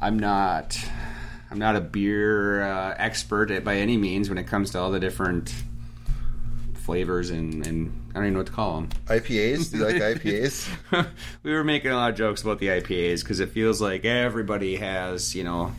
I'm 0.00 0.18
not 0.18 0.78
I'm 1.50 1.58
not 1.58 1.76
a 1.76 1.80
beer 1.80 2.62
uh, 2.62 2.94
expert 2.96 3.64
by 3.64 3.76
any 3.76 3.96
means 3.96 4.28
when 4.28 4.38
it 4.38 4.44
comes 4.44 4.70
to 4.72 4.80
all 4.80 4.90
the 4.90 5.00
different 5.00 5.52
flavors 6.74 7.30
and, 7.30 7.66
and 7.66 7.92
I 8.10 8.14
don't 8.14 8.24
even 8.24 8.32
know 8.34 8.40
what 8.40 8.46
to 8.46 8.52
call 8.52 8.80
them. 8.80 8.88
IPAs? 9.06 9.70
Do 9.70 9.78
you 9.78 9.84
like 9.84 9.96
IPAs? 10.22 10.68
we 11.42 11.52
were 11.52 11.64
making 11.64 11.90
a 11.90 11.96
lot 11.96 12.10
of 12.10 12.16
jokes 12.16 12.42
about 12.42 12.58
the 12.58 12.68
IPAs 12.68 13.20
because 13.20 13.40
it 13.40 13.50
feels 13.50 13.80
like 13.80 14.04
everybody 14.04 14.76
has, 14.76 15.34
you 15.34 15.44
know, 15.44 15.72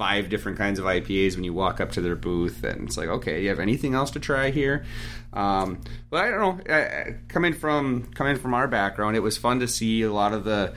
five 0.00 0.30
different 0.30 0.56
kinds 0.56 0.78
of 0.78 0.86
IPAs 0.86 1.34
when 1.34 1.44
you 1.44 1.52
walk 1.52 1.78
up 1.78 1.92
to 1.92 2.00
their 2.00 2.16
booth, 2.16 2.64
and 2.64 2.88
it's 2.88 2.96
like, 2.96 3.08
okay, 3.08 3.42
you 3.42 3.50
have 3.50 3.60
anything 3.60 3.94
else 3.94 4.10
to 4.12 4.18
try 4.18 4.50
here? 4.50 4.86
Um, 5.34 5.82
but 6.08 6.24
I 6.24 6.30
don't 6.30 6.66
know. 6.66 7.14
coming 7.28 7.52
from 7.52 8.04
coming 8.14 8.36
from 8.36 8.54
our 8.54 8.66
background, 8.66 9.16
it 9.16 9.20
was 9.20 9.36
fun 9.36 9.60
to 9.60 9.68
see 9.68 10.00
a 10.00 10.10
lot 10.10 10.32
of 10.32 10.44
the 10.44 10.72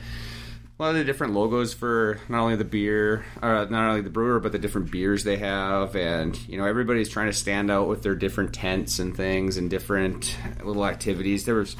a 0.79 0.83
lot 0.83 0.89
of 0.89 0.95
the 0.95 1.03
different 1.03 1.33
logos 1.33 1.73
for 1.73 2.19
not 2.29 2.41
only 2.41 2.55
the 2.55 2.65
beer, 2.65 3.25
uh, 3.41 3.65
not 3.69 3.89
only 3.89 4.01
the 4.01 4.09
brewer, 4.09 4.39
but 4.39 4.51
the 4.51 4.57
different 4.59 4.91
beers 4.91 5.23
they 5.23 5.37
have, 5.37 5.95
and 5.95 6.37
you 6.47 6.57
know 6.57 6.65
everybody's 6.65 7.09
trying 7.09 7.27
to 7.27 7.33
stand 7.33 7.69
out 7.69 7.87
with 7.87 8.01
their 8.03 8.15
different 8.15 8.53
tents 8.53 8.99
and 8.99 9.15
things 9.15 9.57
and 9.57 9.69
different 9.69 10.35
little 10.63 10.85
activities. 10.85 11.45
There 11.45 11.55
was, 11.55 11.75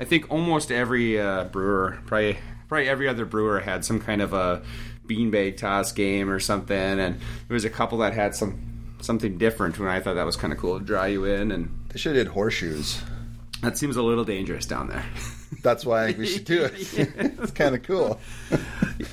I 0.00 0.04
think, 0.04 0.30
almost 0.30 0.72
every 0.72 1.20
uh, 1.20 1.44
brewer, 1.44 1.98
probably 2.06 2.38
probably 2.68 2.88
every 2.88 3.06
other 3.08 3.24
brewer 3.24 3.60
had 3.60 3.84
some 3.84 4.00
kind 4.00 4.22
of 4.22 4.32
a 4.32 4.62
beanbag 5.06 5.56
toss 5.56 5.92
game 5.92 6.30
or 6.30 6.40
something, 6.40 6.76
and 6.76 7.16
there 7.20 7.54
was 7.54 7.64
a 7.64 7.70
couple 7.70 7.98
that 7.98 8.14
had 8.14 8.34
some 8.34 8.94
something 9.00 9.36
different. 9.38 9.78
When 9.78 9.88
I 9.88 10.00
thought 10.00 10.14
that 10.14 10.26
was 10.26 10.36
kind 10.36 10.52
of 10.52 10.58
cool 10.58 10.78
to 10.78 10.84
draw 10.84 11.04
you 11.04 11.24
in, 11.26 11.52
and 11.52 11.68
They 11.90 11.98
should 11.98 12.16
have 12.16 12.24
did 12.26 12.32
horseshoes. 12.32 13.00
that 13.62 13.76
seems 13.76 13.96
a 13.96 14.02
little 14.02 14.24
dangerous 14.24 14.64
down 14.66 14.88
there. 14.88 15.04
That's 15.62 15.84
why 15.84 16.04
I 16.04 16.06
think 16.06 16.18
we 16.18 16.26
should 16.26 16.44
do 16.44 16.64
it. 16.64 16.72
it's 16.94 17.52
kind 17.52 17.74
of 17.74 17.82
cool. 17.82 18.18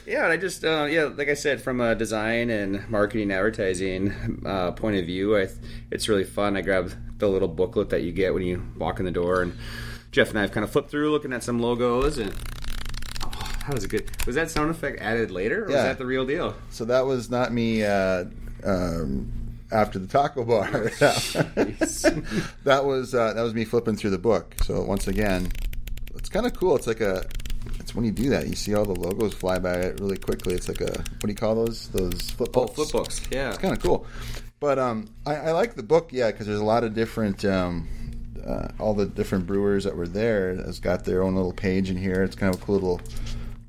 Yeah, 0.08 0.24
and 0.24 0.34
I 0.34 0.38
just 0.38 0.66
uh, 0.66 0.88
yeah, 0.90 1.04
like 1.04 1.30
I 1.30 1.36
said, 1.36 1.62
from 1.62 1.80
a 1.80 1.94
design 1.94 2.50
and 2.50 2.90
marketing, 2.90 3.32
advertising 3.32 4.42
uh, 4.44 4.72
point 4.72 4.98
of 4.98 5.06
view, 5.06 5.38
I, 5.38 5.48
it's 5.92 6.10
really 6.10 6.24
fun. 6.24 6.58
I 6.58 6.62
grabbed 6.62 6.96
the 7.20 7.28
little 7.28 7.48
booklet 7.48 7.90
that 7.90 8.02
you 8.02 8.12
get 8.12 8.34
when 8.34 8.42
you 8.42 8.66
walk 8.78 9.00
in 9.00 9.06
the 9.06 9.12
door, 9.12 9.44
and 9.44 9.56
Jeff 10.12 10.30
and 10.30 10.40
I 10.40 10.42
have 10.42 10.52
kind 10.52 10.64
of 10.64 10.72
flipped 10.72 10.90
through, 10.90 11.12
looking 11.12 11.34
at 11.34 11.44
some 11.44 11.60
logos, 11.60 12.18
and 12.18 12.34
oh, 13.24 13.52
that 13.68 13.76
was 13.76 13.84
a 13.84 13.88
good. 13.88 14.10
Was 14.26 14.36
that 14.36 14.50
sound 14.50 14.72
effect 14.72 15.00
added 15.02 15.30
later, 15.30 15.66
or 15.66 15.68
was 15.68 15.76
that 15.76 16.00
the 16.00 16.06
real 16.06 16.26
deal? 16.26 16.56
So 16.72 16.86
that 16.86 17.06
was 17.06 17.30
not 17.30 17.54
me 17.54 17.84
uh, 17.84 18.26
um, 18.64 19.32
after 19.72 20.00
the 20.00 20.08
taco 20.08 20.44
bar. 20.46 20.72
that 22.64 22.82
was 22.86 23.14
uh, 23.14 23.34
that 23.34 23.42
was 23.42 23.54
me 23.54 23.66
flipping 23.66 23.98
through 23.98 24.12
the 24.12 24.18
book. 24.18 24.56
So 24.64 24.82
once 24.84 25.08
again, 25.08 25.52
it's 26.16 26.30
kind 26.30 26.46
of 26.46 26.54
cool. 26.54 26.76
It's 26.76 26.88
like 26.88 27.02
a 27.02 27.26
it's 27.80 27.96
when 27.96 28.06
you 28.06 28.12
do 28.12 28.30
that, 28.30 28.48
you 28.48 28.56
see 28.56 28.74
all 28.76 28.86
the 28.86 28.94
logos 29.00 29.34
fly 29.34 29.60
by 29.60 29.74
it 29.74 30.00
really 30.00 30.18
quickly. 30.18 30.54
It's 30.54 30.68
like 30.68 30.82
a 30.82 30.92
what 30.92 31.22
do 31.22 31.28
you 31.30 31.36
call 31.36 31.56
those? 31.56 31.88
Those 31.90 32.32
flip 32.32 32.50
Oh, 32.56 32.66
books. 32.66 32.76
flip 32.76 32.92
books, 32.92 33.22
yeah. 33.32 33.50
It's 33.50 33.58
kind 33.58 33.76
of 33.76 33.82
cool. 33.82 34.06
But 34.60 34.80
um, 34.80 35.08
I, 35.26 35.36
I 35.36 35.52
like 35.52 35.76
the 35.76 35.84
book, 35.84 36.10
yeah, 36.12 36.32
because 36.32 36.48
there's 36.48 36.60
a 36.60 36.64
lot 36.66 36.84
of 36.84 36.94
different. 36.94 37.44
Um, 37.46 37.88
uh, 38.46 38.68
all 38.80 38.94
the 38.94 39.08
different 39.08 39.48
brewers 39.48 39.86
that 39.86 39.96
were 39.96 40.08
there 40.08 40.56
has 40.58 40.80
got 40.80 41.04
their 41.04 41.24
own 41.24 41.36
little 41.36 41.52
page 41.52 41.90
in 41.90 41.98
here. 41.98 42.22
It's 42.24 42.36
kind 42.36 42.54
of 42.54 42.62
a 42.62 42.64
cool 42.64 42.76
little, 42.76 43.02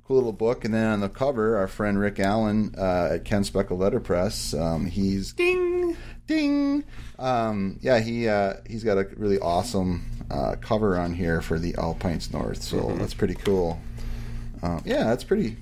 cool 0.05 0.17
little 0.17 0.33
book. 0.35 0.67
And 0.67 0.75
then 0.75 0.87
on 0.93 1.01
the 1.01 1.09
cover, 1.09 1.57
our 1.57 1.67
friend 1.67 1.99
Rick 1.99 2.21
Allen 2.21 2.75
uh, 2.77 3.09
at 3.13 3.25
Kenspeckle 3.25 3.79
Letterpress, 3.79 4.53
um, 4.61 4.85
he's 4.87 5.33
Ding. 5.33 5.97
ding. 6.27 6.85
Um, 7.19 7.79
yeah, 7.81 7.99
he 8.01 8.29
uh, 8.29 8.55
he's 8.69 8.85
got 8.85 8.99
a 8.99 9.07
really 9.17 9.39
awesome 9.39 10.05
uh, 10.31 10.57
cover 10.61 10.99
on 10.99 11.15
here 11.15 11.41
for 11.41 11.59
the 11.59 11.75
All 11.77 11.95
Pints 11.95 12.33
North. 12.33 12.63
So 12.63 12.95
that's 12.99 13.15
pretty 13.15 13.35
cool. 13.35 13.79
Uh, 14.63 14.81
yeah, 14.85 15.05
that's 15.05 15.25
pretty 15.25 15.57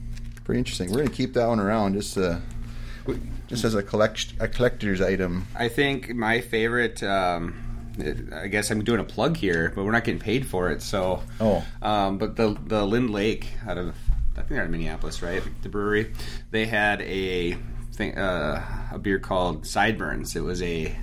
pretty 0.44 0.58
interesting. 0.58 0.90
We're 0.90 0.98
gonna 0.98 1.10
keep 1.10 1.34
that 1.34 1.46
one 1.46 1.60
around 1.60 1.94
just 1.94 2.16
uh, 2.18 2.38
just 3.48 3.64
as 3.64 3.74
a 3.74 3.82
collect 3.82 4.34
a 4.40 4.48
collector's 4.48 5.00
item. 5.00 5.46
I 5.54 5.68
think 5.68 6.14
my 6.14 6.40
favorite. 6.40 7.02
Um, 7.02 7.60
I 8.34 8.48
guess 8.48 8.72
I'm 8.72 8.82
doing 8.82 8.98
a 8.98 9.04
plug 9.04 9.36
here, 9.36 9.70
but 9.72 9.84
we're 9.84 9.92
not 9.92 10.02
getting 10.02 10.18
paid 10.20 10.44
for 10.48 10.68
it. 10.72 10.82
So, 10.82 11.22
Oh. 11.40 11.64
um, 11.80 12.18
but 12.18 12.34
the 12.34 12.48
the 12.66 12.84
LynLake 12.84 13.44
out 13.68 13.78
of 13.78 13.94
I 14.32 14.38
think 14.38 14.48
they're 14.48 14.58
out 14.62 14.64
of 14.64 14.70
Minneapolis, 14.72 15.22
right? 15.22 15.40
The 15.62 15.68
brewery. 15.68 16.12
They 16.50 16.66
had 16.66 17.00
a 17.02 17.56
thing, 17.92 18.18
uh, 18.18 18.88
a 18.92 18.98
beer 18.98 19.20
called 19.20 19.64
Sideburns. 19.64 20.34
It 20.34 20.42
was 20.42 20.60
a 20.60 20.96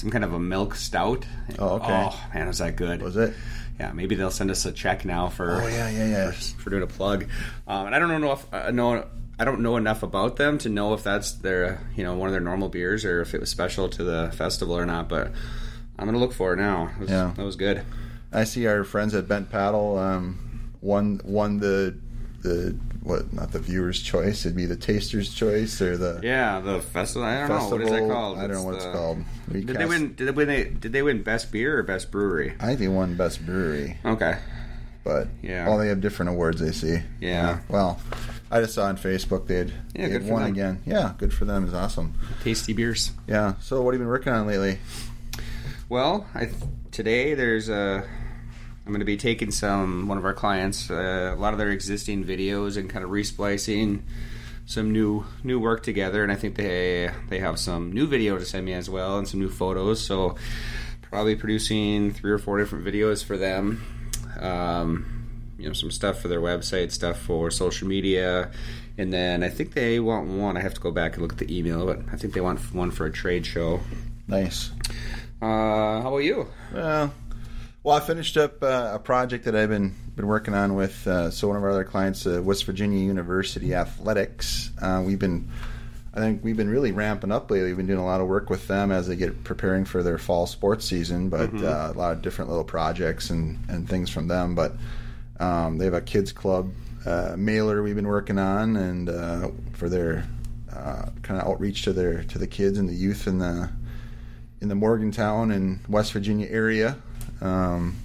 some 0.00 0.10
kind 0.10 0.24
of 0.24 0.32
a 0.32 0.38
milk 0.40 0.74
stout. 0.74 1.26
Oh, 1.58 1.76
okay. 1.76 2.08
Oh 2.10 2.20
man, 2.34 2.46
was 2.46 2.58
that 2.58 2.76
good? 2.76 3.02
Was 3.02 3.16
it? 3.16 3.34
Yeah, 3.78 3.92
maybe 3.92 4.14
they'll 4.14 4.30
send 4.30 4.50
us 4.50 4.64
a 4.64 4.72
check 4.72 5.04
now 5.04 5.28
for 5.28 5.62
Oh 5.62 5.66
yeah, 5.66 5.88
yeah, 5.90 6.06
yeah. 6.08 6.30
for 6.32 6.70
doing 6.70 6.82
a 6.82 6.86
plug. 6.86 7.26
Um, 7.68 7.86
and 7.86 7.94
I 7.94 7.98
don't 7.98 8.20
know 8.20 8.32
if 8.32 8.54
uh, 8.54 8.70
know 8.70 9.06
I 9.38 9.44
don't 9.44 9.60
know 9.60 9.76
enough 9.76 10.02
about 10.02 10.36
them 10.36 10.58
to 10.58 10.68
know 10.68 10.94
if 10.94 11.02
that's 11.02 11.32
their 11.32 11.80
you 11.96 12.02
know 12.04 12.14
one 12.14 12.28
of 12.28 12.32
their 12.32 12.40
normal 12.40 12.68
beers 12.70 13.04
or 13.04 13.20
if 13.20 13.34
it 13.34 13.40
was 13.40 13.50
special 13.50 13.88
to 13.90 14.02
the 14.04 14.30
festival 14.34 14.76
or 14.76 14.86
not. 14.86 15.08
But 15.08 15.32
I'm 15.98 16.06
gonna 16.06 16.18
look 16.18 16.32
for 16.32 16.54
it 16.54 16.56
now. 16.56 16.90
It 16.96 17.00
was, 17.00 17.10
Yeah. 17.10 17.32
that 17.36 17.44
was 17.44 17.56
good. 17.56 17.82
I 18.32 18.44
see 18.44 18.66
our 18.66 18.84
friends 18.84 19.14
at 19.14 19.28
Bent 19.28 19.50
Paddle 19.50 19.98
um, 19.98 20.72
won 20.80 21.20
won 21.24 21.58
the 21.58 21.96
the 22.42 22.76
what 23.02 23.32
not 23.32 23.52
the 23.52 23.58
viewer's 23.58 24.00
choice. 24.02 24.44
It'd 24.44 24.56
be 24.56 24.66
the 24.66 24.76
taster's 24.76 25.32
choice 25.34 25.80
or 25.80 25.96
the 25.96 26.20
Yeah, 26.22 26.60
the 26.60 26.80
festival. 26.80 27.26
I 27.26 27.46
don't 27.46 27.48
know 27.48 27.68
what 27.70 27.80
is 27.82 27.90
that 27.90 28.08
called. 28.08 28.38
I 28.38 28.42
don't 28.42 28.52
know 28.56 28.62
what 28.64 28.74
it's 28.76 28.84
called. 28.84 29.18
We 29.52 29.62
Did 29.64 29.76
they 29.76 29.86
win? 29.86 30.14
Did 30.14 30.26
they 30.26 30.30
win? 30.32 30.48
They, 30.48 30.64
did 30.64 30.92
they 30.92 31.02
win 31.02 31.22
best 31.22 31.50
beer 31.52 31.78
or 31.78 31.82
best 31.82 32.10
brewery? 32.10 32.54
I 32.60 32.66
think 32.66 32.78
they 32.80 32.88
won 32.88 33.14
best 33.16 33.44
brewery, 33.44 33.96
Okay. 34.04 34.38
but 35.04 35.28
Yeah. 35.42 35.68
all 35.68 35.78
they 35.78 35.88
have 35.88 36.00
different 36.00 36.30
awards. 36.30 36.60
They 36.60 36.72
see. 36.72 37.00
Yeah. 37.20 37.60
Well, 37.68 38.00
I 38.50 38.60
just 38.60 38.74
saw 38.74 38.84
on 38.86 38.96
Facebook 38.96 39.46
they 39.46 39.56
had, 39.56 39.68
Yeah, 39.94 40.02
they 40.02 40.08
good 40.08 40.12
had 40.22 40.22
for 40.28 40.32
won 40.32 40.42
them. 40.42 40.52
again. 40.52 40.78
Yeah, 40.86 41.12
good 41.18 41.32
for 41.32 41.44
them. 41.44 41.64
Is 41.66 41.74
awesome. 41.74 42.14
Tasty 42.42 42.72
beers. 42.72 43.12
Yeah. 43.26 43.54
So 43.60 43.80
what 43.82 43.94
have 43.94 44.00
you 44.00 44.04
been 44.04 44.08
working 44.08 44.32
on 44.32 44.46
lately? 44.46 44.78
Well, 45.88 46.26
I 46.34 46.46
th- 46.46 46.54
today 46.92 47.34
there's 47.34 47.68
a. 47.68 48.04
I'm 48.90 48.94
going 48.94 49.02
to 49.02 49.06
be 49.06 49.16
taking 49.16 49.52
some 49.52 50.08
one 50.08 50.18
of 50.18 50.24
our 50.24 50.34
clients 50.34 50.90
uh, 50.90 51.32
a 51.32 51.40
lot 51.40 51.52
of 51.52 51.60
their 51.60 51.70
existing 51.70 52.24
videos 52.24 52.76
and 52.76 52.90
kind 52.90 53.04
of 53.04 53.12
resplicing 53.12 54.02
some 54.66 54.90
new 54.90 55.24
new 55.44 55.60
work 55.60 55.84
together, 55.84 56.24
and 56.24 56.32
I 56.32 56.34
think 56.34 56.56
they 56.56 57.08
they 57.28 57.38
have 57.38 57.60
some 57.60 57.92
new 57.92 58.08
video 58.08 58.36
to 58.36 58.44
send 58.44 58.66
me 58.66 58.72
as 58.72 58.90
well 58.90 59.16
and 59.16 59.28
some 59.28 59.38
new 59.38 59.48
photos. 59.48 60.04
So 60.04 60.34
probably 61.02 61.36
producing 61.36 62.10
three 62.10 62.32
or 62.32 62.38
four 62.38 62.58
different 62.58 62.84
videos 62.84 63.24
for 63.24 63.36
them. 63.36 63.80
Um, 64.40 65.54
you 65.56 65.68
know, 65.68 65.72
some 65.72 65.92
stuff 65.92 66.20
for 66.20 66.26
their 66.26 66.40
website, 66.40 66.90
stuff 66.90 67.16
for 67.16 67.52
social 67.52 67.86
media, 67.86 68.50
and 68.98 69.12
then 69.12 69.44
I 69.44 69.50
think 69.50 69.72
they 69.72 70.00
want 70.00 70.26
one. 70.26 70.56
I 70.56 70.62
have 70.62 70.74
to 70.74 70.80
go 70.80 70.90
back 70.90 71.12
and 71.12 71.22
look 71.22 71.34
at 71.34 71.38
the 71.38 71.56
email, 71.56 71.86
but 71.86 72.00
I 72.12 72.16
think 72.16 72.34
they 72.34 72.40
want 72.40 72.58
one 72.74 72.90
for 72.90 73.06
a 73.06 73.12
trade 73.12 73.46
show. 73.46 73.82
Nice. 74.26 74.72
Uh, 75.40 76.02
how 76.02 76.08
about 76.08 76.24
you? 76.24 76.48
Well, 76.74 77.14
well, 77.82 77.96
I 77.96 78.00
finished 78.00 78.36
up 78.36 78.62
uh, 78.62 78.92
a 78.94 78.98
project 78.98 79.44
that 79.46 79.56
I've 79.56 79.70
been 79.70 79.94
been 80.14 80.26
working 80.26 80.52
on 80.52 80.74
with 80.74 81.06
uh, 81.06 81.30
so 81.30 81.48
one 81.48 81.56
of 81.56 81.62
our 81.62 81.70
other 81.70 81.84
clients, 81.84 82.26
uh, 82.26 82.42
West 82.42 82.64
Virginia 82.64 82.98
University 82.98 83.74
Athletics. 83.74 84.70
Uh, 84.80 85.02
we've 85.04 85.18
been, 85.18 85.48
I 86.12 86.20
think 86.20 86.44
we've 86.44 86.56
been 86.56 86.68
really 86.68 86.92
ramping 86.92 87.32
up 87.32 87.50
lately. 87.50 87.68
We've 87.68 87.76
been 87.78 87.86
doing 87.86 88.00
a 88.00 88.04
lot 88.04 88.20
of 88.20 88.28
work 88.28 88.50
with 88.50 88.68
them 88.68 88.90
as 88.90 89.06
they 89.06 89.16
get 89.16 89.44
preparing 89.44 89.86
for 89.86 90.02
their 90.02 90.18
fall 90.18 90.46
sports 90.46 90.84
season, 90.84 91.30
but 91.30 91.54
uh, 91.54 91.92
a 91.94 91.96
lot 91.96 92.12
of 92.12 92.20
different 92.20 92.50
little 92.50 92.64
projects 92.64 93.30
and 93.30 93.58
and 93.68 93.88
things 93.88 94.10
from 94.10 94.28
them. 94.28 94.54
But 94.54 94.74
um, 95.38 95.78
they 95.78 95.86
have 95.86 95.94
a 95.94 96.02
kids 96.02 96.32
club 96.32 96.72
uh, 97.06 97.34
mailer 97.38 97.82
we've 97.82 97.96
been 97.96 98.08
working 98.08 98.38
on, 98.38 98.76
and 98.76 99.08
uh, 99.08 99.48
for 99.72 99.88
their 99.88 100.28
uh, 100.70 101.06
kind 101.22 101.40
of 101.40 101.46
outreach 101.48 101.84
to 101.84 101.94
their 101.94 102.24
to 102.24 102.38
the 102.38 102.46
kids 102.46 102.76
and 102.76 102.90
the 102.90 102.94
youth 102.94 103.26
in 103.26 103.38
the 103.38 103.70
in 104.60 104.68
the 104.68 104.74
Morgantown 104.74 105.50
and 105.50 105.80
West 105.88 106.12
Virginia 106.12 106.46
area. 106.50 106.98
Um, 107.42 107.96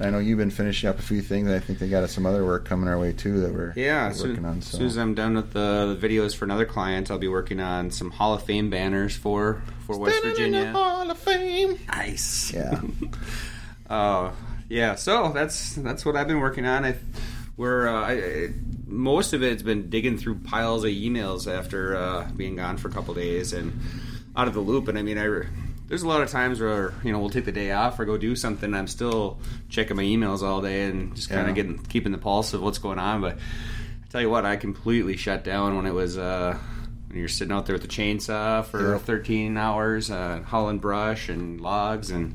I 0.00 0.10
know 0.10 0.18
you've 0.18 0.38
been 0.38 0.50
finishing 0.50 0.88
up 0.88 0.98
a 0.98 1.02
few 1.02 1.20
things. 1.22 1.48
I 1.50 1.58
think 1.58 1.78
they 1.78 1.88
got 1.88 2.08
some 2.08 2.24
other 2.26 2.44
work 2.44 2.64
coming 2.64 2.88
our 2.88 2.98
way 2.98 3.12
too 3.12 3.40
that 3.40 3.52
we're, 3.52 3.72
Yeah, 3.76 4.04
we're 4.04 4.10
as 4.10 4.18
soon, 4.18 4.28
working 4.30 4.44
on. 4.46 4.58
as 4.58 4.66
So 4.66 4.78
soon 4.78 4.86
as 4.86 4.96
I'm 4.96 5.14
done 5.14 5.34
with 5.36 5.52
the, 5.52 5.96
the 5.98 6.08
videos 6.08 6.34
for 6.34 6.44
another 6.46 6.64
client, 6.64 7.10
I'll 7.10 7.18
be 7.18 7.28
working 7.28 7.60
on 7.60 7.90
some 7.90 8.10
Hall 8.12 8.34
of 8.34 8.42
Fame 8.44 8.70
banners 8.70 9.14
for 9.16 9.62
for 9.86 9.98
West 9.98 10.18
Standing 10.18 10.44
in 10.46 10.52
the 10.52 10.58
Virginia. 10.58 10.72
Hall 10.72 11.10
of 11.10 11.18
Fame. 11.18 11.78
Nice. 11.88 12.52
Yeah. 12.52 12.80
Oh, 13.90 14.32
yeah. 14.68 14.94
So 14.94 15.30
that's 15.32 15.74
that's 15.74 16.04
what 16.06 16.16
I've 16.16 16.26
been 16.28 16.40
working 16.40 16.64
on. 16.66 16.84
I 16.84 16.96
we're 17.56 17.88
uh, 17.88 18.00
I, 18.02 18.12
I, 18.12 18.48
most 18.86 19.32
of 19.32 19.42
it's 19.42 19.62
been 19.62 19.90
digging 19.90 20.16
through 20.18 20.36
piles 20.40 20.84
of 20.84 20.90
emails 20.90 21.50
after 21.52 21.96
uh, 21.96 22.28
being 22.36 22.56
gone 22.56 22.76
for 22.76 22.88
a 22.88 22.90
couple 22.92 23.12
days 23.14 23.52
and 23.52 23.78
out 24.36 24.48
of 24.48 24.54
the 24.54 24.60
loop. 24.60 24.88
And 24.88 24.98
I 24.98 25.02
mean, 25.02 25.18
I 25.18 25.42
there's 25.88 26.02
a 26.02 26.08
lot 26.08 26.20
of 26.22 26.28
times 26.30 26.60
where 26.60 26.92
you 27.04 27.12
know 27.12 27.18
we'll 27.18 27.30
take 27.30 27.44
the 27.44 27.52
day 27.52 27.72
off 27.72 27.98
or 27.98 28.04
go 28.04 28.16
do 28.16 28.34
something. 28.36 28.74
I'm 28.74 28.86
still 28.88 29.38
checking 29.68 29.96
my 29.96 30.02
emails 30.02 30.42
all 30.42 30.60
day 30.62 30.84
and 30.84 31.14
just 31.14 31.28
kind 31.28 31.42
Yeah. 31.44 31.48
of 31.50 31.54
getting 31.54 31.78
keeping 31.78 32.12
the 32.12 32.18
pulse 32.18 32.52
of 32.54 32.62
what's 32.62 32.78
going 32.78 32.98
on. 32.98 33.20
But 33.20 33.34
I 33.36 34.08
tell 34.10 34.20
you 34.20 34.30
what, 34.30 34.44
I 34.44 34.56
completely 34.56 35.16
shut 35.16 35.44
down 35.44 35.76
when 35.76 35.86
it 35.86 35.94
was. 35.94 36.16
Uh, 36.18 36.56
when 37.08 37.20
you're 37.20 37.28
sitting 37.28 37.52
out 37.52 37.66
there 37.66 37.74
with 37.74 37.82
the 37.82 37.88
chainsaw 37.88 38.64
for 38.64 38.94
Yep. 38.94 39.02
13 39.02 39.56
hours, 39.56 40.10
uh, 40.10 40.40
hauling 40.44 40.78
brush 40.80 41.28
and 41.28 41.60
logs, 41.60 42.10
and 42.10 42.34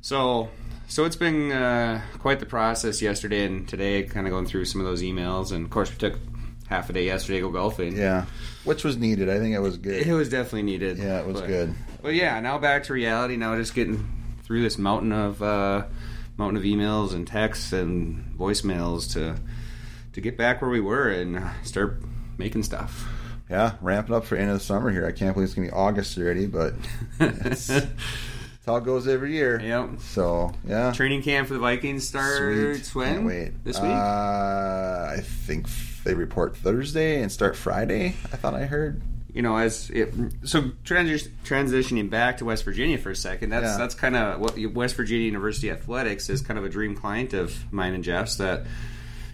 so 0.00 0.48
so 0.86 1.04
it's 1.04 1.16
been 1.16 1.50
uh, 1.50 2.00
quite 2.20 2.38
the 2.38 2.46
process 2.46 3.02
yesterday 3.02 3.44
and 3.44 3.66
today, 3.68 4.04
kind 4.04 4.26
of 4.28 4.30
going 4.30 4.46
through 4.46 4.64
some 4.66 4.80
of 4.80 4.86
those 4.86 5.02
emails, 5.02 5.50
and 5.50 5.64
of 5.64 5.70
course 5.70 5.90
we 5.90 5.96
took 5.96 6.18
half 6.68 6.88
a 6.88 6.92
day 6.92 7.04
yesterday 7.06 7.38
to 7.40 7.46
go 7.46 7.50
golfing. 7.50 7.96
yeah. 7.96 8.26
Which 8.64 8.84
was 8.84 8.96
needed. 8.96 9.28
I 9.28 9.38
think 9.38 9.54
it 9.54 9.60
was 9.60 9.76
good. 9.76 10.06
It 10.06 10.12
was 10.12 10.28
definitely 10.28 10.62
needed. 10.62 10.98
Yeah, 10.98 11.20
it 11.20 11.26
was 11.26 11.40
good. 11.40 11.74
But 12.06 12.14
yeah, 12.14 12.38
now 12.38 12.56
back 12.56 12.84
to 12.84 12.92
reality. 12.92 13.36
Now 13.36 13.56
just 13.56 13.74
getting 13.74 14.08
through 14.44 14.62
this 14.62 14.78
mountain 14.78 15.10
of 15.10 15.42
uh, 15.42 15.86
mountain 16.36 16.56
of 16.56 16.62
emails 16.62 17.12
and 17.12 17.26
texts 17.26 17.72
and 17.72 18.32
voicemails 18.38 19.12
to 19.14 19.34
to 20.12 20.20
get 20.20 20.38
back 20.38 20.62
where 20.62 20.70
we 20.70 20.78
were 20.78 21.08
and 21.08 21.44
start 21.64 22.00
making 22.38 22.62
stuff. 22.62 23.08
Yeah, 23.50 23.72
ramping 23.80 24.14
up 24.14 24.24
for 24.24 24.36
end 24.36 24.50
of 24.50 24.56
the 24.56 24.64
summer 24.64 24.92
here. 24.92 25.04
I 25.04 25.10
can't 25.10 25.34
believe 25.34 25.46
it's 25.46 25.54
gonna 25.54 25.66
be 25.66 25.72
August 25.72 26.16
already, 26.16 26.46
but 26.46 26.74
it's, 27.18 27.70
it's 27.70 27.86
how 28.64 28.76
it 28.76 28.84
goes 28.84 29.08
every 29.08 29.32
year. 29.32 29.60
Yep. 29.60 29.98
So 29.98 30.52
yeah. 30.64 30.92
Training 30.92 31.22
camp 31.22 31.48
for 31.48 31.54
the 31.54 31.60
Vikings 31.60 32.06
starts 32.06 32.86
Sweet. 32.86 33.00
when? 33.00 33.14
Can't 33.14 33.26
wait. 33.26 33.64
This 33.64 33.80
week? 33.80 33.90
Uh, 33.90 35.08
I 35.10 35.22
think 35.24 35.66
they 36.04 36.14
report 36.14 36.56
Thursday 36.56 37.20
and 37.20 37.32
start 37.32 37.56
Friday. 37.56 38.14
I 38.32 38.36
thought 38.36 38.54
I 38.54 38.66
heard. 38.66 39.02
You 39.36 39.42
know, 39.42 39.56
as 39.56 39.90
it, 39.90 40.12
so 40.44 40.62
transi- 40.84 41.28
transitioning 41.44 42.08
back 42.10 42.38
to 42.38 42.44
West 42.46 42.64
Virginia 42.64 42.96
for 42.98 43.10
a 43.10 43.16
second, 43.16 43.50
that's 43.50 43.66
Yeah. 43.66 43.76
that's 43.76 43.94
kind 43.94 44.16
of 44.16 44.40
what 44.40 44.58
West 44.72 44.96
Virginia 44.96 45.26
University 45.26 45.70
athletics 45.70 46.28
is 46.30 46.40
kind 46.40 46.58
of 46.58 46.64
a 46.64 46.68
dream 46.68 46.96
client 46.96 47.34
of 47.34 47.54
mine 47.72 47.92
and 47.94 48.02
Jeff's 48.02 48.36
that. 48.36 48.64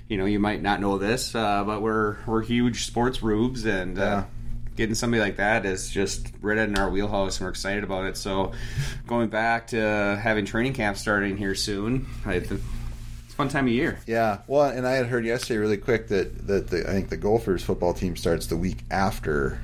you 0.08 0.18
know, 0.18 0.26
you 0.26 0.38
might 0.40 0.60
not 0.60 0.78
know 0.80 0.98
this, 0.98 1.34
uh, 1.34 1.64
but 1.64 1.80
we're 1.80 2.16
we're 2.26 2.42
huge 2.42 2.84
sports 2.84 3.22
rubes, 3.22 3.64
and 3.64 3.98
uh, 3.98 4.24
getting 4.76 4.94
somebody 4.94 5.22
like 5.22 5.36
that 5.36 5.64
is 5.64 5.88
just 5.88 6.26
right 6.42 6.58
in 6.58 6.76
our 6.76 6.90
wheelhouse, 6.90 7.38
and 7.38 7.46
we're 7.46 7.50
excited 7.50 7.82
about 7.82 8.04
it. 8.04 8.18
So, 8.18 8.52
going 9.06 9.28
back 9.30 9.68
to 9.68 10.20
having 10.22 10.44
training 10.44 10.74
camp 10.74 10.98
starting 10.98 11.38
here 11.38 11.54
soon, 11.54 12.06
I, 12.26 12.34
it's 12.34 12.50
a 12.50 12.58
fun 13.36 13.48
time 13.48 13.66
of 13.68 13.72
year. 13.72 14.00
Yeah, 14.06 14.38
well, 14.48 14.64
and 14.64 14.86
I 14.86 14.94
had 14.94 15.06
heard 15.06 15.24
yesterday 15.24 15.58
really 15.58 15.78
quick 15.78 16.08
that 16.08 16.46
that 16.46 16.68
the, 16.68 16.80
I 16.86 16.92
think 16.92 17.08
the 17.08 17.16
Gophers 17.16 17.62
football 17.62 17.94
team 17.94 18.16
starts 18.16 18.48
the 18.48 18.56
week 18.58 18.80
after 18.90 19.60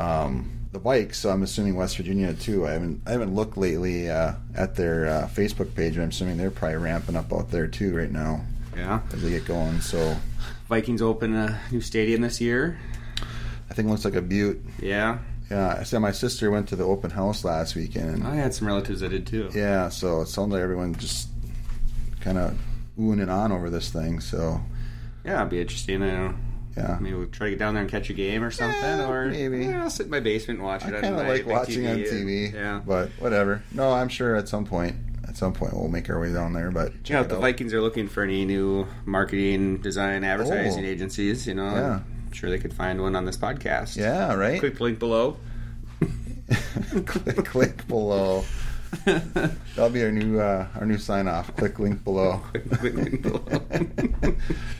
um, 0.00 0.50
the 0.72 0.80
Vikes, 0.80 1.16
so 1.16 1.30
I'm 1.30 1.42
assuming 1.42 1.74
West 1.74 1.96
Virginia 1.96 2.32
too. 2.32 2.66
I 2.66 2.70
haven't 2.72 3.02
I 3.06 3.10
haven't 3.12 3.34
looked 3.34 3.56
lately 3.56 4.08
uh, 4.08 4.34
at 4.54 4.76
their 4.76 5.06
uh, 5.06 5.28
Facebook 5.32 5.74
page, 5.74 5.96
but 5.96 6.02
I'm 6.02 6.08
assuming 6.10 6.36
they're 6.36 6.50
probably 6.50 6.76
ramping 6.78 7.16
up 7.16 7.32
out 7.32 7.50
there 7.50 7.66
too 7.66 7.94
right 7.96 8.10
now 8.10 8.40
Yeah, 8.76 9.00
as 9.12 9.22
they 9.22 9.30
get 9.30 9.44
going. 9.46 9.80
So 9.80 10.16
Vikings 10.68 11.02
open 11.02 11.34
a 11.34 11.60
new 11.72 11.80
stadium 11.80 12.20
this 12.20 12.40
year. 12.40 12.78
I 13.68 13.74
think 13.74 13.88
it 13.88 13.90
looks 13.90 14.04
like 14.04 14.14
a 14.14 14.22
Butte. 14.22 14.60
Yeah, 14.80 15.18
Yeah, 15.50 15.76
I 15.78 15.82
said 15.84 15.98
my 15.98 16.12
sister 16.12 16.50
went 16.50 16.68
to 16.68 16.76
the 16.76 16.84
open 16.84 17.10
house 17.10 17.44
last 17.44 17.74
weekend. 17.76 18.24
I 18.24 18.36
had 18.36 18.54
some 18.54 18.66
relatives 18.68 19.00
that 19.00 19.10
did 19.10 19.26
too. 19.26 19.50
Yeah, 19.54 19.88
so 19.90 20.22
it 20.22 20.26
sounds 20.28 20.52
like 20.52 20.62
everyone 20.62 20.94
just 20.94 21.28
kind 22.20 22.38
of 22.38 22.56
oohing 22.98 23.20
and 23.22 23.30
on 23.30 23.50
over 23.52 23.70
this 23.70 23.90
thing. 23.90 24.20
So 24.20 24.60
Yeah, 25.24 25.40
it'd 25.40 25.50
be 25.50 25.60
interesting. 25.60 26.02
I 26.02 26.10
know. 26.10 26.34
Yeah, 26.76 26.98
Maybe 27.00 27.14
we'll 27.16 27.26
try 27.26 27.46
to 27.46 27.50
get 27.50 27.58
down 27.58 27.74
there 27.74 27.82
and 27.82 27.90
catch 27.90 28.10
a 28.10 28.12
game 28.12 28.42
or 28.44 28.50
something, 28.50 28.80
Yeah, 28.80 29.08
or 29.10 29.26
maybe. 29.26 29.64
Yeah, 29.66 29.82
I'll 29.84 29.90
sit 29.90 30.06
in 30.06 30.10
my 30.10 30.20
basement 30.20 30.60
and 30.60 30.66
watch 30.68 30.84
I 30.84 30.88
it. 30.88 30.94
on 30.96 31.00
kind 31.02 31.14
of 31.20 31.26
like 31.26 31.46
watching 31.46 31.86
on 31.86 31.94
and- 31.96 32.04
TV. 32.04 32.52
Yeah, 32.52 32.80
but 32.86 33.08
whatever. 33.18 33.62
No, 33.72 33.92
I'm 33.92 34.08
sure 34.08 34.36
at 34.36 34.48
some 34.48 34.64
point, 34.64 34.94
at 35.28 35.36
some 35.36 35.52
point, 35.52 35.74
we'll 35.74 35.88
make 35.88 36.08
our 36.10 36.20
way 36.20 36.32
down 36.32 36.52
there. 36.52 36.70
But 36.70 36.88
it 36.88 37.10
If 37.10 37.28
the 37.28 37.34
out. 37.36 37.40
Vikings 37.40 37.72
are 37.74 37.80
looking 37.80 38.08
for 38.08 38.22
any 38.22 38.44
new 38.44 38.86
marketing, 39.04 39.78
design, 39.78 40.22
advertising 40.24 40.84
Oh. 40.84 40.88
agencies, 40.88 41.46
you 41.46 41.54
know, 41.54 41.74
Yeah. 41.74 42.00
I'm 42.26 42.32
sure 42.32 42.48
they 42.50 42.58
could 42.58 42.72
find 42.74 43.00
one 43.02 43.16
on 43.16 43.24
this 43.24 43.36
podcast. 43.36 43.96
yeah, 43.96 44.32
right. 44.34 44.60
Click 44.60 44.78
link 44.80 44.98
below. 45.00 45.36
click, 47.06 47.44
click 47.44 47.86
below. 47.88 48.44
That'll 49.04 49.90
be 49.90 50.02
our 50.02 50.10
new 50.10 50.40
uh, 50.40 50.66
our 50.76 50.84
new 50.84 50.98
sign 50.98 51.28
off. 51.28 51.54
Click 51.56 51.78
link 51.78 52.02
below. 52.04 52.42
Quick 52.78 52.94
link 52.94 53.22
below. 53.22 53.44